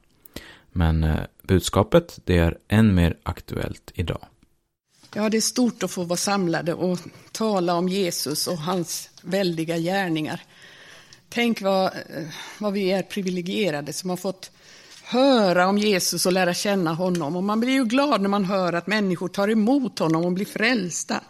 Men 0.73 1.05
eh, 1.05 1.21
budskapet 1.43 2.19
det 2.25 2.39
är 2.39 2.59
än 2.69 2.95
mer 2.95 3.17
aktuellt 3.23 3.93
idag. 3.95 4.25
Ja, 5.15 5.29
det 5.29 5.37
är 5.37 5.41
stort 5.41 5.83
att 5.83 5.91
få 5.91 6.05
vara 6.05 6.17
samlade 6.17 6.75
och 6.75 6.99
tala 7.33 7.75
om 7.75 7.89
Jesus 7.89 8.47
och 8.47 8.59
hans 8.59 9.11
väldiga 9.23 9.79
gärningar. 9.79 10.43
Tänk 11.29 11.63
vad, 11.63 11.85
eh, 11.85 11.93
vad 12.59 12.73
vi 12.73 12.91
är 12.91 13.03
privilegierade 13.03 13.93
som 13.93 14.11
har 14.11 14.17
fått 14.17 14.51
höra 15.05 15.69
om 15.69 15.79
Jesus 15.79 16.27
och 16.27 16.33
lära 16.33 16.55
känna 16.55 16.95
honom. 16.95 17.37
Och 17.37 17.45
man 17.45 17.61
blir 17.61 17.73
ju 17.73 17.85
glad 17.85 18.21
när 18.21 18.29
man 18.29 18.45
hör 18.45 18.73
att 18.73 18.87
människor 18.87 19.29
tar 19.29 19.49
emot 19.49 19.99
honom 19.99 20.25
och 20.25 20.33
blir 20.33 20.47
frälsta. 20.47 21.21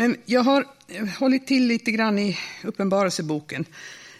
Men 0.00 0.16
jag 0.24 0.40
har 0.40 0.66
eh, 0.88 1.06
hållit 1.06 1.46
till 1.46 1.66
lite 1.66 1.90
grann 1.90 2.18
i 2.18 2.38
Uppenbarelseboken. 2.64 3.64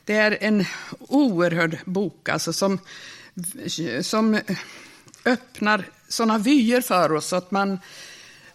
Det 0.04 0.14
är 0.14 0.38
en 0.40 0.64
oerhörd 0.98 1.78
bok 1.84 2.28
alltså 2.28 2.52
som, 2.52 2.78
eh, 3.78 4.02
som 4.02 4.34
eh, 4.34 4.40
öppnar 5.24 5.84
sådana 6.08 6.38
vyer 6.38 6.80
för 6.80 7.12
oss 7.12 7.32
att 7.32 7.50
man, 7.50 7.78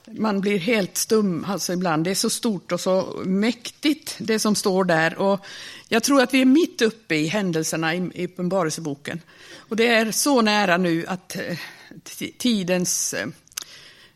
man 0.05 0.41
blir 0.41 0.59
helt 0.59 0.97
stum 0.97 1.45
alltså 1.47 1.73
ibland. 1.73 2.03
Det 2.03 2.11
är 2.11 2.15
så 2.15 2.29
stort 2.29 2.71
och 2.71 2.79
så 2.79 3.21
mäktigt 3.25 4.15
det 4.19 4.39
som 4.39 4.55
står 4.55 4.83
där. 4.83 5.17
Och 5.17 5.45
jag 5.87 6.03
tror 6.03 6.21
att 6.21 6.33
vi 6.33 6.41
är 6.41 6.45
mitt 6.45 6.81
uppe 6.81 7.15
i 7.15 7.27
händelserna 7.27 7.95
i, 7.95 8.11
i 8.13 8.25
Uppenbarelseboken. 8.25 9.21
Och 9.57 9.75
det 9.75 9.87
är 9.87 10.11
så 10.11 10.41
nära 10.41 10.77
nu 10.77 11.05
att 11.07 11.37
tidens, 12.37 13.15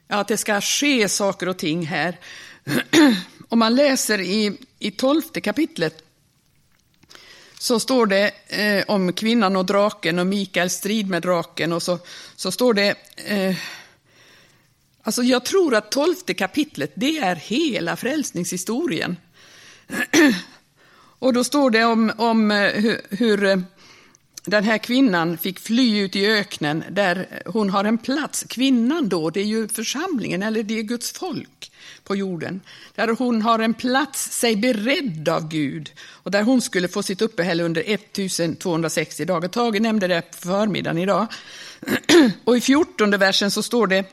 ja, 0.07 0.15
att 0.19 0.27
det 0.27 0.37
ska 0.37 0.61
ske 0.61 1.09
saker 1.09 1.49
och 1.49 1.57
ting 1.57 1.85
här. 1.85 2.17
Om 3.49 3.59
man 3.59 3.75
läser 3.75 4.21
i, 4.21 4.57
i 4.79 4.91
tolfte 4.91 5.41
kapitlet 5.41 6.03
så 7.59 7.79
står 7.79 8.05
det 8.05 8.31
eh, 8.47 8.83
om 8.87 9.13
kvinnan 9.13 9.55
och 9.55 9.65
draken 9.65 10.19
och 10.19 10.27
Mikaels 10.27 10.73
strid 10.73 11.09
med 11.09 11.21
draken 11.21 11.73
och 11.73 11.83
så, 11.83 11.99
så 12.35 12.51
står 12.51 12.73
det 12.73 12.95
eh, 13.15 13.55
Alltså 15.03 15.23
jag 15.23 15.45
tror 15.45 15.75
att 15.75 15.91
tolfte 15.91 16.33
kapitlet, 16.33 16.91
det 16.95 17.17
är 17.17 17.35
hela 17.35 17.95
frälsningshistorien. 17.95 19.17
och 21.19 21.33
då 21.33 21.43
står 21.43 21.69
det 21.69 21.83
om, 21.83 22.11
om 22.17 22.51
eh, 22.51 22.71
hur, 22.71 23.01
hur 23.09 23.63
den 24.47 24.63
här 24.63 24.77
kvinnan 24.77 25.37
fick 25.37 25.59
fly 25.59 25.99
ut 25.99 26.15
i 26.15 26.27
öknen 26.27 26.83
där 26.89 27.41
hon 27.45 27.69
har 27.69 27.83
en 27.83 27.97
plats. 27.97 28.45
Kvinnan 28.49 29.09
då, 29.09 29.29
det 29.29 29.39
är 29.39 29.45
ju 29.45 29.67
församlingen, 29.67 30.43
eller 30.43 30.63
det 30.63 30.79
är 30.79 30.83
Guds 30.83 31.11
folk 31.11 31.71
på 32.03 32.15
jorden. 32.15 32.61
Där 32.95 33.07
hon 33.07 33.41
har 33.41 33.59
en 33.59 33.73
plats, 33.73 34.31
sig 34.31 34.55
beredd 34.55 35.29
av 35.29 35.49
Gud. 35.49 35.91
Och 36.09 36.31
där 36.31 36.43
hon 36.43 36.61
skulle 36.61 36.87
få 36.87 37.03
sitt 37.03 37.21
uppehälle 37.21 37.63
under 37.63 37.83
1260 37.87 39.25
dagar. 39.25 39.49
Tage 39.49 39.81
nämnde 39.81 40.07
det 40.07 40.21
på 40.21 40.37
förmiddagen 40.37 40.97
idag. 40.97 41.27
Och 42.43 42.57
i 42.57 42.61
14 42.61 43.11
versen 43.11 43.51
så 43.51 43.63
står 43.63 43.87
det 43.87 44.05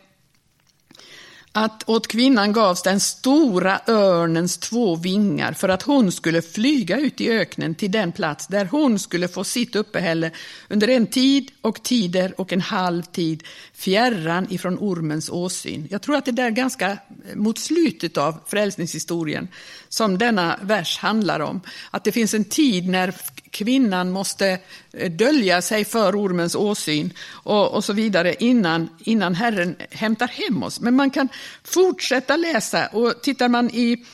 att 1.56 1.88
åt 1.88 2.06
kvinnan 2.06 2.52
gavs 2.52 2.82
den 2.82 3.00
stora 3.00 3.80
örnens 3.86 4.58
två 4.58 4.96
vingar 4.96 5.52
för 5.52 5.68
att 5.68 5.82
hon 5.82 6.12
skulle 6.12 6.42
flyga 6.42 6.98
ut 6.98 7.20
i 7.20 7.30
öknen 7.30 7.74
till 7.74 7.90
den 7.92 8.12
plats 8.12 8.46
där 8.46 8.64
hon 8.64 8.98
skulle 8.98 9.28
få 9.28 9.44
sitt 9.44 9.76
uppehälle 9.76 10.30
under 10.68 10.88
en 10.88 11.06
tid 11.06 11.50
och 11.60 11.82
tider 11.82 12.40
och 12.40 12.52
en 12.52 12.60
halv 12.60 13.02
tid 13.02 13.42
fjärran 13.72 14.46
ifrån 14.50 14.78
ormens 14.78 15.30
åsyn. 15.30 15.88
Jag 15.90 16.02
tror 16.02 16.16
att 16.16 16.24
det 16.24 16.32
där 16.32 16.46
är 16.46 16.50
ganska 16.50 16.98
mot 17.34 17.58
slutet 17.58 18.16
av 18.16 18.40
frälsningshistorien 18.46 19.48
som 19.94 20.18
denna 20.18 20.58
vers 20.62 20.98
handlar 20.98 21.40
om. 21.40 21.60
Att 21.90 22.04
det 22.04 22.12
finns 22.12 22.34
en 22.34 22.44
tid 22.44 22.88
när 22.88 23.14
kvinnan 23.50 24.10
måste 24.10 24.58
eh, 24.92 25.10
dölja 25.10 25.62
sig 25.62 25.84
för 25.84 26.16
ormens 26.24 26.54
åsyn 26.54 27.12
och, 27.28 27.74
och 27.74 27.84
så 27.84 27.92
vidare 27.92 28.34
innan, 28.38 28.88
innan 28.98 29.34
Herren 29.34 29.76
hämtar 29.90 30.28
hem 30.28 30.62
oss. 30.62 30.80
Men 30.80 30.96
man 30.96 31.10
kan 31.10 31.28
fortsätta 31.64 32.36
läsa 32.36 32.86
och 32.86 33.22
tittar 33.22 33.48
man 33.48 33.70
i, 33.70 34.04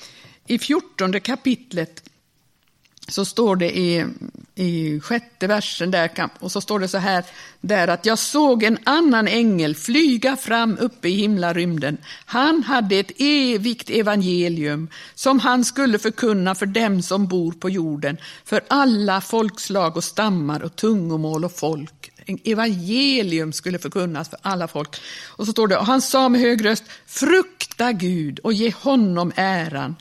i 0.47 0.59
14 0.59 1.21
kapitlet 1.21 2.03
så 3.09 3.25
står 3.25 3.57
det 3.57 3.79
i, 3.79 4.07
i 4.61 5.01
sjätte 5.01 5.47
versen 5.47 5.91
där, 5.91 6.29
och 6.39 6.53
så 6.53 6.61
står 6.61 6.81
det 6.81 6.89
så 6.89 6.99
här 6.99 7.25
där 7.61 7.89
att 7.89 8.07
jag 8.07 8.19
såg 8.19 8.63
en 8.63 8.79
annan 8.85 9.29
ängel 9.29 9.75
flyga 9.75 10.37
fram 10.37 10.79
uppe 10.81 11.09
i 11.09 11.13
himlarymden. 11.13 11.99
Han 12.25 12.63
hade 12.63 12.97
ett 12.97 13.13
evigt 13.19 13.91
evangelium 13.91 14.89
som 15.15 15.39
han 15.39 15.65
skulle 15.65 15.99
förkunna 15.99 16.55
för 16.55 16.67
dem 16.67 17.03
som 17.03 17.27
bor 17.27 17.53
på 17.53 17.71
jorden, 17.71 18.17
för 18.45 18.61
alla 18.69 19.21
folkslag 19.21 19.97
och 19.97 20.05
stammar 20.05 20.63
och 20.63 20.77
tungomål 20.77 21.45
och 21.45 21.53
folk. 21.53 22.11
En 22.27 22.39
evangelium 22.45 23.53
skulle 23.53 23.79
förkunnas 23.79 24.29
för 24.29 24.39
alla 24.43 24.69
folk. 24.69 24.97
Och 25.27 25.47
så 25.47 25.53
står 25.53 25.69
det, 25.69 25.77
och 25.77 25.87
han 25.87 26.03
sa 26.03 26.29
med 26.29 26.41
hög 26.41 26.65
röst, 26.65 26.85
frukta 27.07 27.93
Gud 27.93 28.39
och 28.39 28.53
ge 28.53 28.73
honom 28.81 29.33
äran. 29.37 29.97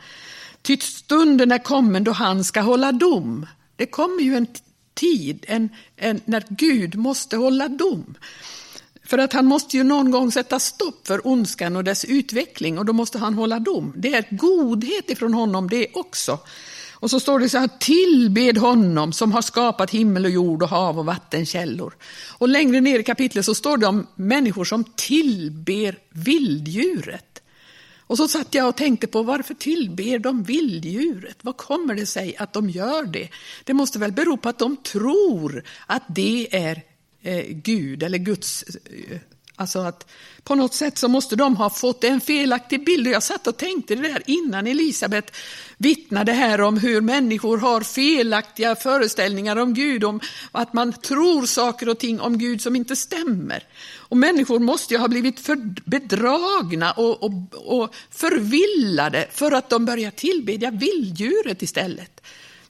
Ty 0.62 0.78
stunden 0.78 1.52
är 1.52 1.58
kommen 1.58 2.04
då 2.04 2.12
han 2.12 2.44
ska 2.44 2.62
hålla 2.62 2.92
dom. 2.92 3.46
Det 3.80 3.86
kommer 3.86 4.24
ju 4.24 4.36
en 4.36 4.48
tid 4.94 5.46
en, 5.48 5.70
en, 5.96 6.22
när 6.26 6.44
Gud 6.50 6.96
måste 6.96 7.38
hålla 7.38 7.68
dom. 7.68 8.16
För 9.04 9.18
att 9.18 9.34
han 9.34 9.46
måste 9.46 9.78
ju 9.78 9.84
någon 9.84 10.12
gång 10.12 10.32
sätta 10.32 10.60
stopp 10.60 11.08
för 11.08 11.28
ondskan 11.28 11.76
och 11.76 11.84
dess 11.84 12.06
utveckling 12.06 12.78
och 12.78 12.86
då 12.86 12.94
måste 12.94 13.18
han 13.18 13.34
hålla 13.34 13.60
dom. 13.60 13.94
Det 13.96 14.14
är 14.14 14.28
godhet 14.32 15.10
ifrån 15.10 15.34
honom 15.34 15.70
det 15.70 15.88
också. 15.94 16.40
Och 16.94 17.10
så 17.10 17.20
står 17.20 17.40
det 17.40 17.50
så 17.50 17.58
här, 17.58 17.70
tillbed 17.80 18.58
honom 18.58 19.14
som 19.14 19.32
har 19.32 19.42
skapat 19.42 19.92
himmel 19.92 20.26
och 20.26 20.32
jord 20.32 20.64
och 20.64 20.70
hav 20.70 21.00
och 21.00 21.06
vattenkällor. 21.06 21.94
Och 22.38 22.50
längre 22.50 22.82
ner 22.82 23.00
i 23.00 23.04
kapitlet 23.04 23.46
så 23.46 23.56
står 23.56 23.78
det 23.78 23.88
om 23.88 24.08
människor 24.16 24.66
som 24.66 24.84
tillber 24.84 25.98
vilddjuret. 26.10 27.42
Och 28.10 28.18
så 28.18 28.28
satt 28.28 28.54
jag 28.54 28.68
och 28.68 28.76
tänkte 28.76 29.08
på 29.08 29.24
varför 29.24 29.54
tillber 29.54 30.20
de 30.20 30.44
vilddjuret? 30.44 31.38
Vad 31.42 31.58
kommer 31.58 31.96
det 31.96 32.06
sig 32.06 32.36
att 32.38 32.54
de 32.54 32.70
gör 32.70 33.04
det? 33.04 33.30
Det 33.64 33.74
måste 33.74 34.00
väl 34.00 34.12
bero 34.12 34.38
på 34.38 34.50
att 34.50 34.60
de 34.60 34.78
tror 34.78 35.64
att 35.88 36.04
det 36.08 36.48
är 36.52 36.82
eh, 37.22 37.46
Gud 37.50 38.04
eller 38.04 38.18
Guds... 38.18 38.64
Eh, 38.64 39.18
Alltså 39.60 39.80
att 39.80 40.12
på 40.44 40.56
något 40.56 40.74
sätt 40.74 40.98
så 40.98 41.08
måste 41.08 41.36
de 41.36 41.56
ha 41.56 41.70
fått 41.70 42.04
en 42.04 42.22
felaktig 42.22 42.86
bild. 42.86 43.08
Jag 43.08 43.24
satt 43.24 43.48
och 43.48 43.58
tänkte 43.58 43.96
det 43.96 44.08
där 44.08 44.24
innan 44.26 44.68
Elisabet 44.68 45.36
vittnade 45.78 46.32
här 46.32 46.62
om 46.62 46.78
hur 46.78 47.02
människor 47.02 47.58
har 47.58 47.82
felaktiga 47.82 48.76
föreställningar 48.76 49.56
om 49.56 49.74
Gud, 49.74 50.04
om 50.04 50.20
att 50.52 50.74
man 50.74 50.94
tror 50.94 51.46
saker 51.46 51.90
och 51.90 52.00
ting 52.00 52.20
om 52.20 52.38
Gud 52.38 52.62
som 52.62 52.76
inte 52.76 52.96
stämmer. 52.96 53.64
Och 53.96 54.18
människor 54.18 54.60
måste 54.60 54.94
ju 54.94 55.00
ha 55.00 55.08
blivit 55.08 55.40
för 55.40 55.56
bedragna 55.90 56.92
och, 56.92 57.24
och, 57.24 57.32
och 57.54 57.96
förvillade 58.12 59.28
för 59.32 59.52
att 59.52 59.70
de 59.70 59.86
börjar 59.86 60.12
tillbedja 60.12 60.72
vilddjuret 60.72 61.62
istället. 61.62 62.22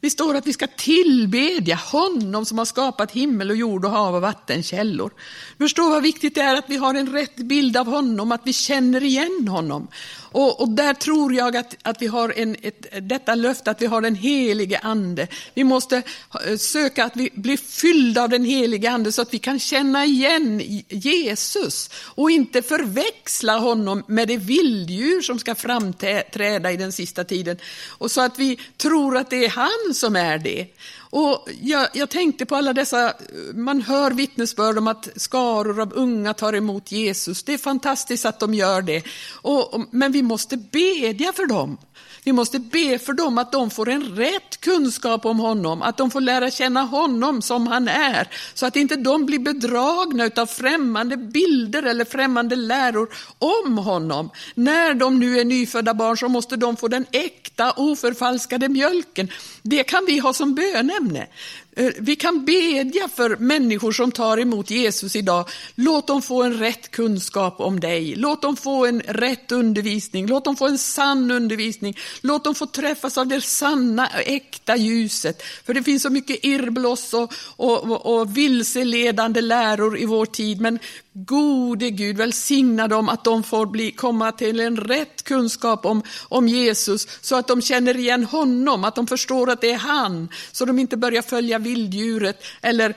Vi 0.02 0.10
står 0.10 0.36
att 0.36 0.48
vi 0.48 0.54
ska 0.54 0.68
tillbedja 0.68 1.76
honom 1.76 2.46
som 2.46 2.58
har 2.58 2.66
skapat 2.66 3.12
himmel 3.12 3.50
och 3.50 3.56
jord 3.56 3.86
och 3.86 3.92
hav 3.92 4.16
och 4.16 4.22
vattenkällor. 4.22 5.12
Du 5.58 5.66
förstår 5.66 5.90
vad 5.90 6.04
viktigt 6.04 6.36
det 6.36 6.42
är 6.42 6.56
att 6.56 6.70
vi 6.70 6.78
har 6.78 6.96
en 6.96 7.12
rätt 7.12 7.36
bild 7.36 7.78
av 7.78 7.88
honom, 7.88 8.32
att 8.32 8.42
vi 8.44 8.54
känner 8.54 9.04
igen 9.04 9.48
honom. 9.48 9.88
Och, 10.32 10.62
och 10.62 10.70
där 10.70 10.94
tror 10.94 11.34
jag 11.34 11.58
att, 11.58 11.76
att 11.82 12.02
vi 12.02 12.08
har 12.08 12.34
en, 12.38 12.56
ett, 12.62 12.86
detta 13.02 13.36
löfte 13.36 13.72
att 13.72 13.82
vi 13.82 13.86
har 13.86 14.02
den 14.02 14.16
helige 14.16 14.80
ande. 14.80 15.28
Vi 15.54 15.64
måste 15.64 16.02
eh, 16.46 16.58
söka 16.58 17.06
att 17.06 17.16
vi 17.16 17.30
blir 17.34 17.58
fyllda 17.58 18.24
av 18.24 18.30
den 18.30 18.46
helige 18.46 18.92
ande 18.92 19.12
så 19.12 19.22
att 19.22 19.34
vi 19.34 19.40
kan 19.40 19.60
känna 19.60 20.06
igen 20.06 20.62
Jesus 20.90 21.90
och 21.94 22.32
inte 22.32 22.62
förväxla 22.62 23.58
honom 23.58 24.04
med 24.08 24.28
det 24.28 24.38
vilddjur 24.38 25.22
som 25.22 25.40
ska 25.40 25.56
framträda 25.56 26.72
i 26.72 26.78
den 26.78 26.92
sista 26.92 27.24
tiden. 27.24 27.58
Och 27.88 28.12
så 28.12 28.22
att 28.22 28.40
vi 28.40 28.60
tror 28.78 29.18
att 29.18 29.30
det 29.30 29.46
är 29.46 29.50
han 29.50 29.94
som 29.94 30.16
är 30.16 30.38
det. 30.38 30.68
Och 31.10 31.48
jag, 31.62 31.88
jag, 31.94 32.10
tänkte 32.10 32.46
på 32.46 32.56
alla 32.56 32.74
dessa, 32.74 33.14
man 33.54 33.82
hör 33.82 34.12
vittnesbörd 34.12 34.78
om 34.78 34.88
att 34.88 35.10
skaror 35.16 35.82
av 35.82 35.94
unga 35.94 36.34
tar 36.34 36.54
emot 36.54 36.92
Jesus. 36.92 37.44
Det 37.44 37.54
är 37.54 37.58
fantastiskt 37.58 38.26
att 38.26 38.40
de 38.40 38.54
gör 38.54 38.82
det. 38.82 39.04
Och, 39.42 39.74
och, 39.74 39.86
men 39.92 40.12
vi 40.12 40.22
måste 40.22 40.58
bedja 40.58 41.34
för 41.34 41.46
dem. 41.46 41.78
Vi 42.24 42.34
måste 42.34 42.60
be 42.60 43.00
för 43.00 43.14
dem 43.14 43.38
att 43.38 43.52
de 43.52 43.70
får 43.70 43.90
en 43.90 44.04
rätt 44.04 44.62
kunskap 44.62 45.26
om 45.26 45.40
honom, 45.40 45.82
att 45.82 45.98
de 45.98 46.12
får 46.12 46.22
lära 46.22 46.52
känna 46.52 46.82
honom 46.82 47.42
som 47.42 47.68
han 47.68 47.88
är, 47.88 48.28
så 48.54 48.66
att 48.66 48.76
inte 48.76 48.96
de 48.96 49.26
blir 49.26 49.40
bedragna 49.40 50.30
av 50.36 50.46
främmande 50.46 51.18
bilder 51.18 51.84
eller 51.84 52.06
främmande 52.06 52.56
läror 52.56 53.10
om 53.40 53.78
honom. 53.78 54.30
När 54.56 54.94
de 54.94 55.20
nu 55.20 55.40
är 55.40 55.46
nyfödda 55.46 55.94
barn 55.94 56.18
så 56.18 56.28
måste 56.28 56.56
de 56.56 56.78
få 56.78 56.88
den 56.88 57.06
äkta, 57.12 57.72
oförfalskade 57.72 58.70
mjölken. 58.70 59.32
Det 59.62 59.84
kan 59.84 60.06
vi 60.06 60.20
ha 60.20 60.34
som 60.34 60.56
böne 60.56 60.99
ämne. 61.00 61.28
Eh, 61.76 61.92
vi 62.00 62.16
kan 62.16 62.46
bedja 62.46 63.08
för 63.08 63.36
människor 63.36 63.92
som 63.92 64.12
tar 64.12 64.38
emot 64.38 64.70
Jesus 64.70 65.16
idag. 65.16 65.50
Låt 65.76 66.08
dem 66.08 66.22
få 66.22 66.44
en 66.44 66.54
rätt 66.54 66.92
kunskap 66.92 67.60
om 67.60 67.80
dig. 67.80 68.16
Låt 68.16 68.42
dem 68.42 68.58
få 68.58 68.86
en 68.86 69.02
rätt 69.02 69.52
undervisning. 69.52 70.28
Låt 70.28 70.46
dem 70.46 70.56
få 70.56 70.68
en 70.68 70.78
sann 70.78 71.32
undervisning. 71.32 71.98
Låt 72.22 72.44
dem 72.44 72.56
få 72.56 72.66
träffas 72.66 73.18
av 73.18 73.28
det 73.28 73.42
sanna, 73.42 74.08
äkta 74.08 74.76
ljuset. 74.76 75.42
För 75.66 75.74
det 75.74 75.84
finns 75.84 76.04
så 76.04 76.10
mycket 76.10 76.46
irrbloss 76.46 77.14
och, 77.14 77.34
och, 77.56 77.84
och, 77.84 78.20
och 78.20 78.38
vilseledande 78.38 79.42
läror 79.42 80.00
i 80.00 80.06
vår 80.06 80.26
tid. 80.26 80.62
Men 80.62 80.80
Gode 81.14 81.90
Gud, 81.90 82.18
välsigna 82.18 82.88
dem 82.88 83.10
att 83.10 83.24
de 83.24 83.44
får 83.44 83.66
bli, 83.66 83.92
komma 83.92 84.32
till 84.32 84.60
en 84.60 84.78
rätt 84.78 85.24
kunskap 85.24 85.86
om, 85.86 86.04
om 86.28 86.48
Jesus, 86.48 87.08
så 87.22 87.36
att 87.36 87.48
de 87.48 87.62
känner 87.62 87.98
igen 87.98 88.24
honom, 88.24 88.84
att 88.84 88.96
de 88.96 89.08
förstår 89.08 89.50
att 89.50 89.62
det 89.62 89.72
är 89.72 89.78
han, 89.78 90.30
så 90.52 90.66
de 90.66 90.80
inte 90.80 90.98
börjar 90.98 91.22
följa 91.22 91.60
vilddjuret 91.60 92.44
eller 92.62 92.96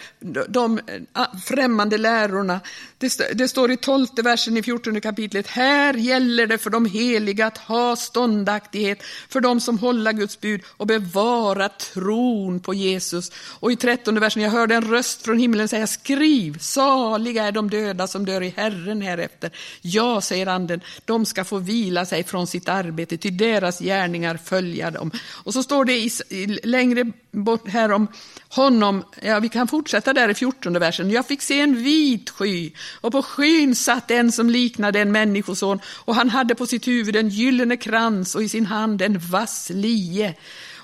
de 0.49 0.79
eh, 0.79 1.25
främmande 1.47 1.99
lärorna. 1.99 2.61
Det, 2.99 3.33
det 3.35 3.49
står 3.49 3.71
i 3.71 3.77
tolfte 3.77 4.23
versen 4.23 4.57
i 4.57 4.63
fjortonde 4.63 5.01
kapitlet, 5.01 5.47
här 5.47 5.95
gäller 5.95 6.47
det 6.47 6.59
för 6.59 6.71
de 6.71 6.87
heliga 6.87 7.47
att 7.47 7.59
ha 7.59 7.97
ståndaktighet, 7.97 9.03
för 9.29 9.41
de 9.41 9.61
som 9.61 9.79
håller 9.79 10.13
Guds 10.13 10.41
bud 10.41 10.61
och 10.67 10.87
bevara 10.87 11.69
tron 11.69 12.61
på 12.61 12.75
Jesus. 12.75 13.33
Och 13.35 13.73
i 13.73 13.77
trettonde 13.77 14.21
versen, 14.21 14.43
jag 14.43 14.51
hörde 14.51 14.75
en 14.75 14.91
röst 14.91 15.23
från 15.23 15.39
himlen 15.39 15.69
säga, 15.69 15.87
skriv, 15.87 16.59
saliga 16.59 17.45
är 17.45 17.53
de 17.53 17.71
döda 17.71 18.02
som 18.07 18.27
dör 18.27 18.43
i 18.43 18.55
Herren 18.57 19.03
härefter. 19.03 19.51
Ja, 19.81 20.21
säger 20.21 20.47
anden, 20.47 20.81
de 21.05 21.27
ska 21.27 21.45
få 21.45 21.59
vila 21.59 22.07
sig 22.07 22.25
från 22.25 22.47
sitt 22.47 22.69
arbete, 22.69 23.17
till 23.17 23.37
deras 23.37 23.79
gärningar 23.79 24.37
följa 24.37 24.91
dem. 24.91 25.11
Och 25.45 25.53
så 25.53 25.63
står 25.63 25.85
det 25.85 25.99
i, 25.99 26.11
i, 26.29 26.47
längre 26.47 27.13
bort 27.31 27.69
här 27.69 27.93
om 27.93 28.09
honom, 28.49 29.05
ja 29.23 29.41
vi 29.41 29.49
kan 29.49 29.69
fortsätta 29.69 30.13
där 30.13 30.29
i 30.29 30.35
fjortonde 30.35 30.79
versen. 30.79 31.11
Jag 31.11 31.27
fick 31.27 31.43
se 31.43 31.61
en 31.61 31.83
vit 31.83 32.31
sky 32.31 32.71
och 33.01 33.13
på 33.13 33.23
skyn 33.23 33.75
satt 33.75 34.11
en 34.11 34.33
som 34.33 34.51
liknade 34.51 35.01
en 35.01 35.13
människoson 35.13 35.81
och 35.87 36.15
han 36.15 36.31
hade 36.31 36.55
på 36.55 36.67
sitt 36.67 36.89
huvud 36.89 37.17
en 37.17 37.29
gyllene 37.29 37.77
krans 37.77 38.35
och 38.35 38.43
i 38.43 38.49
sin 38.49 38.67
hand 38.67 39.03
en 39.03 39.19
vass 39.19 39.71
lie. 39.75 40.35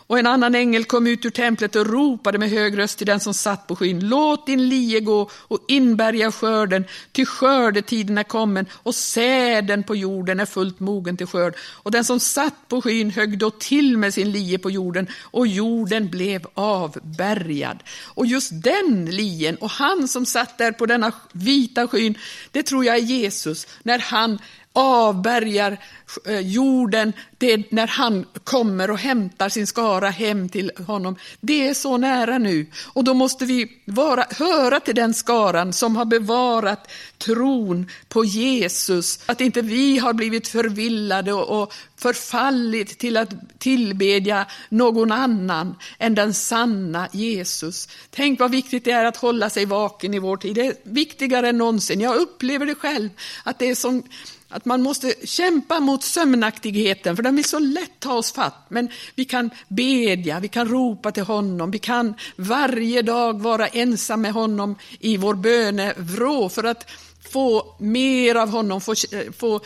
Och 0.09 0.19
en 0.19 0.27
annan 0.27 0.55
ängel 0.55 0.85
kom 0.85 1.07
ut 1.07 1.25
ur 1.25 1.31
templet 1.31 1.77
och 1.77 1.87
ropade 1.87 2.39
med 2.39 2.51
hög 2.51 2.79
röst 2.79 2.99
till 2.99 3.07
den 3.07 3.21
som 3.21 3.35
satt 3.35 3.67
på 3.67 3.77
skyn. 3.77 4.09
Låt 4.09 4.47
din 4.47 4.69
lie 4.69 5.01
gå 5.01 5.31
och 5.33 5.65
inbärga 5.69 6.33
skörden, 6.33 6.85
ty 7.13 7.25
skördetiden 7.27 8.19
är 8.19 8.23
kommen 8.23 8.67
och 8.73 8.95
säden 8.95 9.83
på 9.83 9.97
jorden 9.97 10.41
är 10.41 10.47
fullt 10.47 10.81
mogen 10.81 11.17
till 11.17 11.27
skörd. 11.27 11.55
Och 11.59 11.91
den 11.91 12.05
som 12.05 12.21
satt 12.21 12.69
på 12.69 12.83
skyn 12.83 13.11
högg 13.11 13.39
då 13.39 13.51
till 13.51 13.99
med 13.99 14.15
sin 14.15 14.33
lie 14.33 14.59
på 14.59 14.71
jorden 14.71 15.07
och 15.23 15.47
jorden 15.47 16.09
blev 16.09 16.47
avbärgad. 16.55 17.83
Och 18.05 18.27
just 18.27 18.51
den 18.63 19.07
lien 19.11 19.57
och 19.57 19.71
han 19.71 20.09
som 20.09 20.27
satt 20.27 20.59
där 20.59 20.73
på 20.73 20.87
denna 20.87 21.13
vita 21.33 21.89
skyn, 21.89 22.15
det 22.51 22.63
tror 22.63 22.85
jag 22.85 22.97
är 22.97 23.03
Jesus, 23.03 23.67
när 23.83 23.99
han 23.99 24.39
avbärgar 24.79 25.79
eh, 26.27 26.41
jorden, 26.41 27.13
det 27.39 27.53
är 27.53 27.65
när 27.71 27.87
han 27.87 28.27
kommer 28.45 28.91
och 28.91 28.99
hämtar 28.99 29.49
sin 29.49 29.67
skara 29.67 30.11
hem 30.11 30.49
till 30.49 30.73
honom. 30.87 31.17
Det 31.41 31.69
är 31.69 31.75
så 31.75 31.97
nära 31.97 32.39
nu 32.39 32.67
och 32.87 33.05
då 33.05 33.15
måste 33.15 33.45
vi 33.45 33.83
vara, 33.85 34.27
höra 34.31 34.81
till 34.81 34.95
den 34.95 35.15
skaran 35.15 35.73
som 35.73 35.97
har 35.97 36.05
bevarat 36.05 36.91
tron 37.19 37.91
på 38.09 38.25
Jesus. 38.25 39.21
Att 39.27 39.41
inte 39.41 39.63
vi 39.63 39.99
har 39.99 40.13
blivit 40.13 40.49
förvillade 40.49 41.33
och, 41.33 41.63
och 41.63 41.75
förfallit 41.97 42.99
till 42.99 43.17
att 43.17 43.59
tillbedja 43.59 44.47
någon 44.69 45.13
annan 45.13 45.75
än 45.99 46.15
den 46.15 46.35
sanna 46.35 47.09
Jesus. 47.13 47.89
Tänk 48.11 48.41
vad 48.41 48.51
viktigt 48.51 48.85
det 48.85 48.91
är 48.91 49.05
att 49.05 49.17
hålla 49.17 49.51
sig 49.51 49.65
vaken 49.65 50.15
i 50.15 50.19
vår 50.19 50.37
tid. 50.37 50.55
Det 50.55 50.67
är 50.67 50.75
viktigare 50.83 51.49
än 51.49 51.59
någonsin. 51.59 52.01
Jag 52.01 52.17
upplever 52.17 52.67
det 52.67 52.75
själv, 52.75 53.11
att 53.45 53.59
det 53.59 53.71
är 53.71 53.75
som 53.75 54.03
att 54.49 54.65
man 54.65 54.83
måste 54.83 55.15
kämpa 55.25 55.81
mot 55.81 56.05
sömnaktigheten, 56.05 57.17
för 57.17 57.23
den 57.23 57.37
vill 57.37 57.45
så 57.45 57.59
lätt 57.59 58.01
ta 58.01 58.13
oss 58.13 58.33
fatt. 58.33 58.67
Men 58.69 58.89
vi 59.15 59.25
kan 59.25 59.51
bedja, 59.69 60.41
vi 60.41 60.49
kan 60.49 60.69
ropa 60.69 61.13
till 61.13 61.23
honom, 61.23 61.71
vi 61.71 61.79
kan 61.79 62.15
varje 62.37 63.03
dag 63.03 63.41
vara 63.41 63.67
ensam 63.67 64.23
med 64.23 64.33
honom 64.33 64.77
i 65.01 65.17
vår 65.17 65.35
bönevrå 65.35 66.49
för 66.49 66.65
att 66.65 66.91
få 67.33 67.77
mer 67.79 68.35
av 68.35 68.51
honom, 68.51 68.81
få, 68.81 68.95
få 69.39 69.61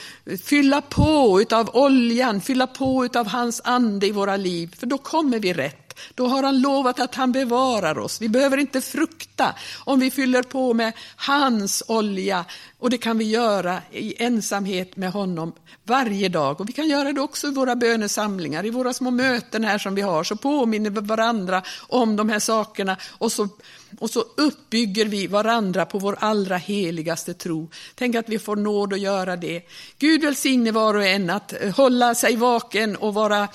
fylla 0.44 0.80
på 0.80 1.44
av 1.50 1.70
oljan, 1.76 2.40
fylla 2.40 2.66
på 2.66 3.08
av 3.14 3.26
hans 3.26 3.60
ande 3.64 4.06
i 4.06 4.10
våra 4.10 4.36
liv, 4.36 4.74
för 4.78 4.86
då 4.86 4.98
kommer 4.98 5.38
vi 5.38 5.52
rätt. 5.52 5.81
Då 6.14 6.26
har 6.26 6.42
han 6.42 6.60
lovat 6.60 7.00
att 7.00 7.14
han 7.14 7.32
bevarar 7.32 7.98
oss. 7.98 8.20
Vi 8.20 8.28
behöver 8.28 8.56
inte 8.56 8.80
frukta 8.80 9.54
om 9.84 10.00
vi 10.00 10.10
fyller 10.10 10.42
på 10.42 10.74
med 10.74 10.92
hans 11.16 11.82
olja. 11.88 12.44
Och 12.78 12.90
det 12.90 12.98
kan 12.98 13.18
vi 13.18 13.24
göra 13.24 13.82
i 13.90 14.22
ensamhet 14.24 14.96
med 14.96 15.12
honom 15.12 15.52
varje 15.84 16.28
dag. 16.28 16.60
Och 16.60 16.68
vi 16.68 16.72
kan 16.72 16.88
göra 16.88 17.12
det 17.12 17.20
också 17.20 17.48
i 17.48 17.50
våra 17.50 17.76
bönesamlingar, 17.76 18.66
i 18.66 18.70
våra 18.70 18.92
små 18.92 19.10
möten 19.10 19.64
här 19.64 19.78
som 19.78 19.94
vi 19.94 20.02
har. 20.02 20.24
Så 20.24 20.36
påminner 20.36 20.90
vi 20.90 21.00
varandra 21.00 21.62
om 21.88 22.16
de 22.16 22.28
här 22.28 22.38
sakerna 22.38 22.96
och 23.18 23.32
så, 23.32 23.48
och 23.98 24.10
så 24.10 24.24
uppbygger 24.36 25.06
vi 25.06 25.26
varandra 25.26 25.86
på 25.86 25.98
vår 25.98 26.16
allra 26.20 26.56
heligaste 26.56 27.34
tro. 27.34 27.70
Tänk 27.94 28.14
att 28.14 28.28
vi 28.28 28.38
får 28.38 28.56
nåd 28.56 28.92
att 28.92 29.00
göra 29.00 29.36
det. 29.36 29.62
Gud 29.98 30.22
välsigne 30.22 30.70
var 30.70 30.94
och 30.94 31.04
en 31.04 31.30
att 31.30 31.54
hålla 31.76 32.14
sig 32.14 32.36
vaken 32.36 32.96
och 32.96 33.14
vara, 33.14 33.48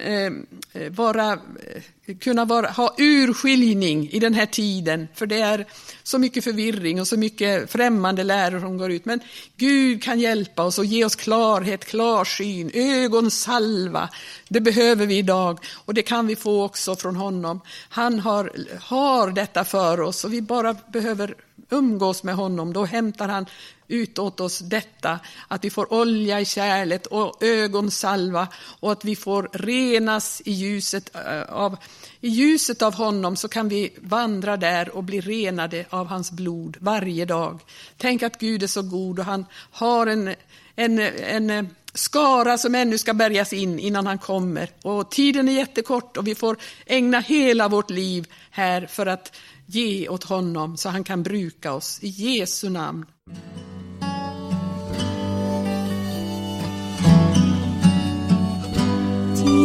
eh, 0.00 0.32
eh 0.72 0.90
vara 0.90 1.32
eh, 1.32 1.82
kunna 2.14 2.44
vara, 2.44 2.70
ha 2.70 2.94
urskiljning 2.98 4.10
i 4.10 4.18
den 4.18 4.34
här 4.34 4.46
tiden, 4.46 5.08
för 5.14 5.26
det 5.26 5.40
är 5.40 5.66
så 6.02 6.18
mycket 6.18 6.44
förvirring 6.44 7.00
och 7.00 7.08
så 7.08 7.16
mycket 7.16 7.72
främmande 7.72 8.24
läror 8.24 8.60
som 8.60 8.78
går 8.78 8.92
ut. 8.92 9.04
Men 9.04 9.20
Gud 9.56 10.02
kan 10.02 10.20
hjälpa 10.20 10.62
oss 10.62 10.78
och 10.78 10.84
ge 10.84 11.04
oss 11.04 11.16
klarhet, 11.16 11.84
klarsyn, 11.84 12.70
ögonsalva. 12.74 14.08
Det 14.48 14.60
behöver 14.60 15.06
vi 15.06 15.18
idag 15.18 15.58
och 15.84 15.94
det 15.94 16.02
kan 16.02 16.26
vi 16.26 16.36
få 16.36 16.64
också 16.64 16.96
från 16.96 17.16
honom. 17.16 17.60
Han 17.88 18.20
har, 18.20 18.52
har 18.80 19.30
detta 19.30 19.64
för 19.64 20.00
oss 20.00 20.24
och 20.24 20.32
vi 20.32 20.42
bara 20.42 20.76
behöver 20.92 21.34
umgås 21.70 22.22
med 22.22 22.34
honom. 22.34 22.72
Då 22.72 22.84
hämtar 22.84 23.28
han 23.28 23.46
ut 23.88 24.18
åt 24.18 24.40
oss 24.40 24.58
detta, 24.58 25.20
att 25.48 25.64
vi 25.64 25.70
får 25.70 25.92
olja 25.92 26.40
i 26.40 26.44
kärlet 26.44 27.06
och 27.06 27.42
ögonsalva 27.42 28.48
och 28.80 28.92
att 28.92 29.04
vi 29.04 29.16
får 29.16 29.48
renas 29.52 30.42
i 30.44 30.52
ljuset 30.52 31.10
eh, 31.14 31.42
av, 31.42 31.76
i 32.20 32.28
ljuset 32.28 32.82
av 32.82 32.94
honom 32.94 33.36
så 33.36 33.48
kan 33.48 33.68
vi 33.68 33.92
vandra 34.00 34.56
där 34.56 34.96
och 34.96 35.04
bli 35.04 35.20
renade 35.20 35.84
av 35.90 36.06
hans 36.06 36.30
blod 36.30 36.76
varje 36.80 37.24
dag. 37.24 37.60
Tänk 37.96 38.22
att 38.22 38.38
Gud 38.38 38.62
är 38.62 38.66
så 38.66 38.82
god 38.82 39.18
och 39.18 39.24
han 39.24 39.46
har 39.70 40.06
en, 40.06 40.34
en, 40.74 40.98
en 40.98 41.68
skara 41.94 42.58
som 42.58 42.74
ännu 42.74 42.98
ska 42.98 43.14
bärgas 43.14 43.52
in 43.52 43.78
innan 43.78 44.06
han 44.06 44.18
kommer. 44.18 44.70
Och 44.82 45.10
tiden 45.10 45.48
är 45.48 45.52
jättekort 45.52 46.16
och 46.16 46.26
vi 46.26 46.34
får 46.34 46.56
ägna 46.86 47.20
hela 47.20 47.68
vårt 47.68 47.90
liv 47.90 48.26
här 48.50 48.86
för 48.86 49.06
att 49.06 49.36
ge 49.66 50.08
åt 50.08 50.24
honom 50.24 50.76
så 50.76 50.88
han 50.88 51.04
kan 51.04 51.22
bruka 51.22 51.72
oss. 51.72 51.98
I 52.02 52.08
Jesu 52.08 52.68
namn. 52.68 53.06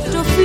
En 0.00 0.12
kort 0.12 0.39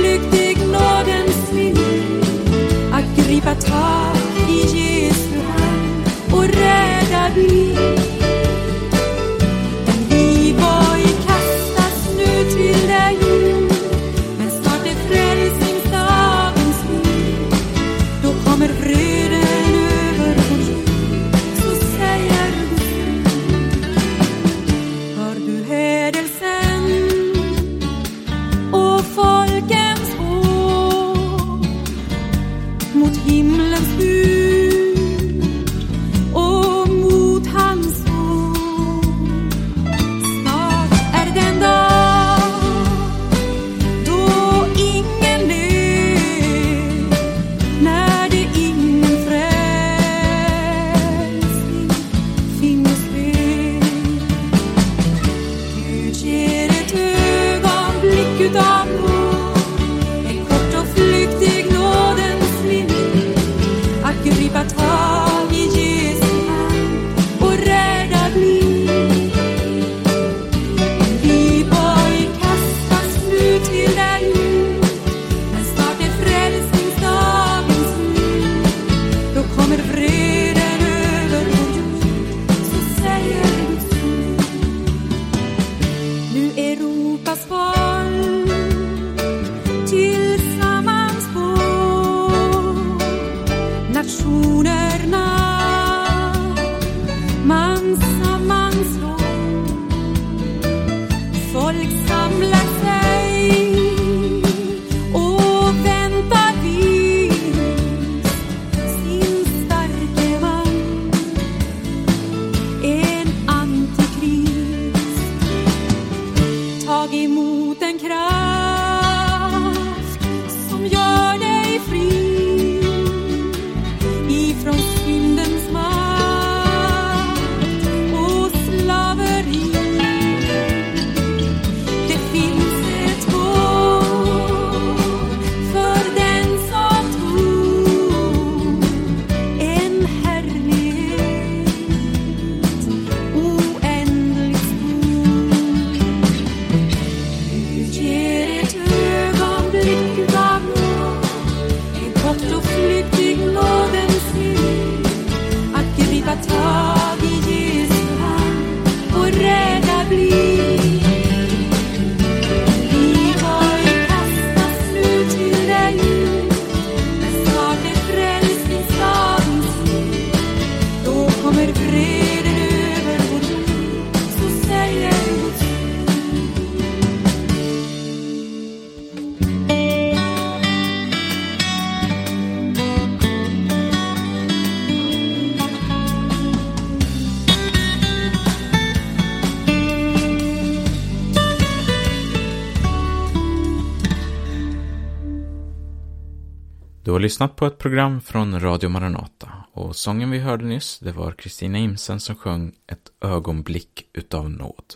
lyssnat 197.26 197.56
på 197.56 197.66
ett 197.66 197.78
program 197.78 198.20
från 198.20 198.60
Radio 198.60 198.88
Maranata 198.88 199.52
och 199.72 199.96
sången 199.96 200.30
vi 200.30 200.38
hörde 200.38 200.64
nyss, 200.64 200.98
det 200.98 201.12
var 201.12 201.32
Kristina 201.32 201.78
Imsen 201.78 202.20
som 202.20 202.36
sjöng 202.36 202.72
Ett 202.86 203.12
ögonblick 203.20 204.08
utav 204.12 204.50
nåd. 204.50 204.94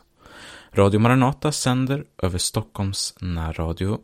Radio 0.73 1.01
Maranata 1.01 1.53
sänder 1.53 2.05
över 2.23 2.39
Stockholms 2.39 3.15
närradio 3.21 4.01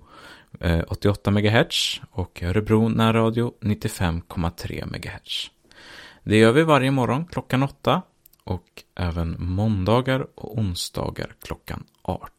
eh, 0.61 0.81
88 0.89 1.31
MHz 1.31 2.01
och 2.11 2.43
Örebro 2.43 2.89
närradio 2.89 3.53
95,3 3.61 4.87
MHz. 4.87 5.51
Det 6.23 6.37
gör 6.37 6.53
vi 6.53 6.63
varje 6.63 6.91
morgon 6.91 7.27
klockan 7.27 7.63
8 7.63 8.03
och 8.45 8.83
även 8.95 9.37
måndagar 9.39 10.27
och 10.35 10.59
onsdagar 10.59 11.35
klockan 11.43 11.85
18. 12.03 12.31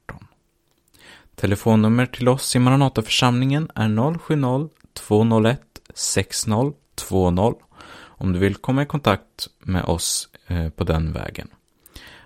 Telefonnummer 1.35 2.05
till 2.05 2.29
oss 2.29 2.55
i 2.55 2.59
Maranataförsamlingen 2.59 3.69
är 3.75 3.87
070-201 3.87 5.57
6020 5.97 7.55
om 7.99 8.33
du 8.33 8.39
vill 8.39 8.55
komma 8.55 8.83
i 8.83 8.85
kontakt 8.85 9.47
med 9.59 9.83
oss 9.83 10.29
eh, 10.47 10.69
på 10.69 10.83
den 10.83 11.13
vägen. 11.13 11.47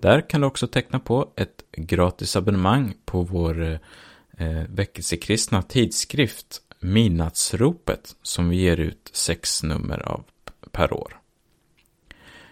Där 0.00 0.30
kan 0.30 0.40
du 0.40 0.46
också 0.46 0.66
teckna 0.66 0.98
på 0.98 1.32
ett 1.36 1.64
gratis 1.72 2.36
abonnemang 2.36 2.94
på 3.04 3.22
vår 3.22 3.62
eh, 3.62 3.78
eh 4.38 4.64
väckelsekristna 4.68 5.62
tidskrift 5.62 6.62
Midnattsropet 6.80 8.16
som 8.22 8.48
vi 8.48 8.56
ger 8.56 8.76
ut 8.76 9.10
sex 9.12 9.62
nummer 9.62 10.08
av 10.08 10.24
per 10.70 10.92
år. 10.92 11.20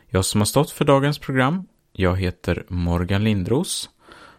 Jag 0.08 0.24
som 0.24 0.40
har 0.40 0.46
stått 0.46 0.70
för 0.70 0.84
dagens 0.84 1.18
program, 1.18 1.66
jag 1.96 2.16
heter 2.16 2.64
Morgan 2.68 3.24
Lindros 3.24 3.90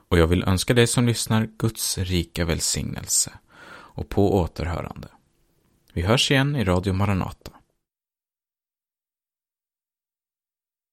och 0.10 0.18
jag 0.18 0.28
vill 0.28 0.44
önska 0.44 0.74
dig 0.74 0.88
som 0.88 1.08
lyssnar 1.08 1.50
Guds 1.58 1.98
rika 1.98 2.46
välsignelse 2.46 3.32
och 3.68 4.10
på 4.10 4.36
återhörande. 4.36 5.08
Vi 5.94 6.02
hörs 6.02 6.32
igen 6.32 6.56
i 6.56 6.64
Radio 6.64 6.94
Maranata. 6.94 7.52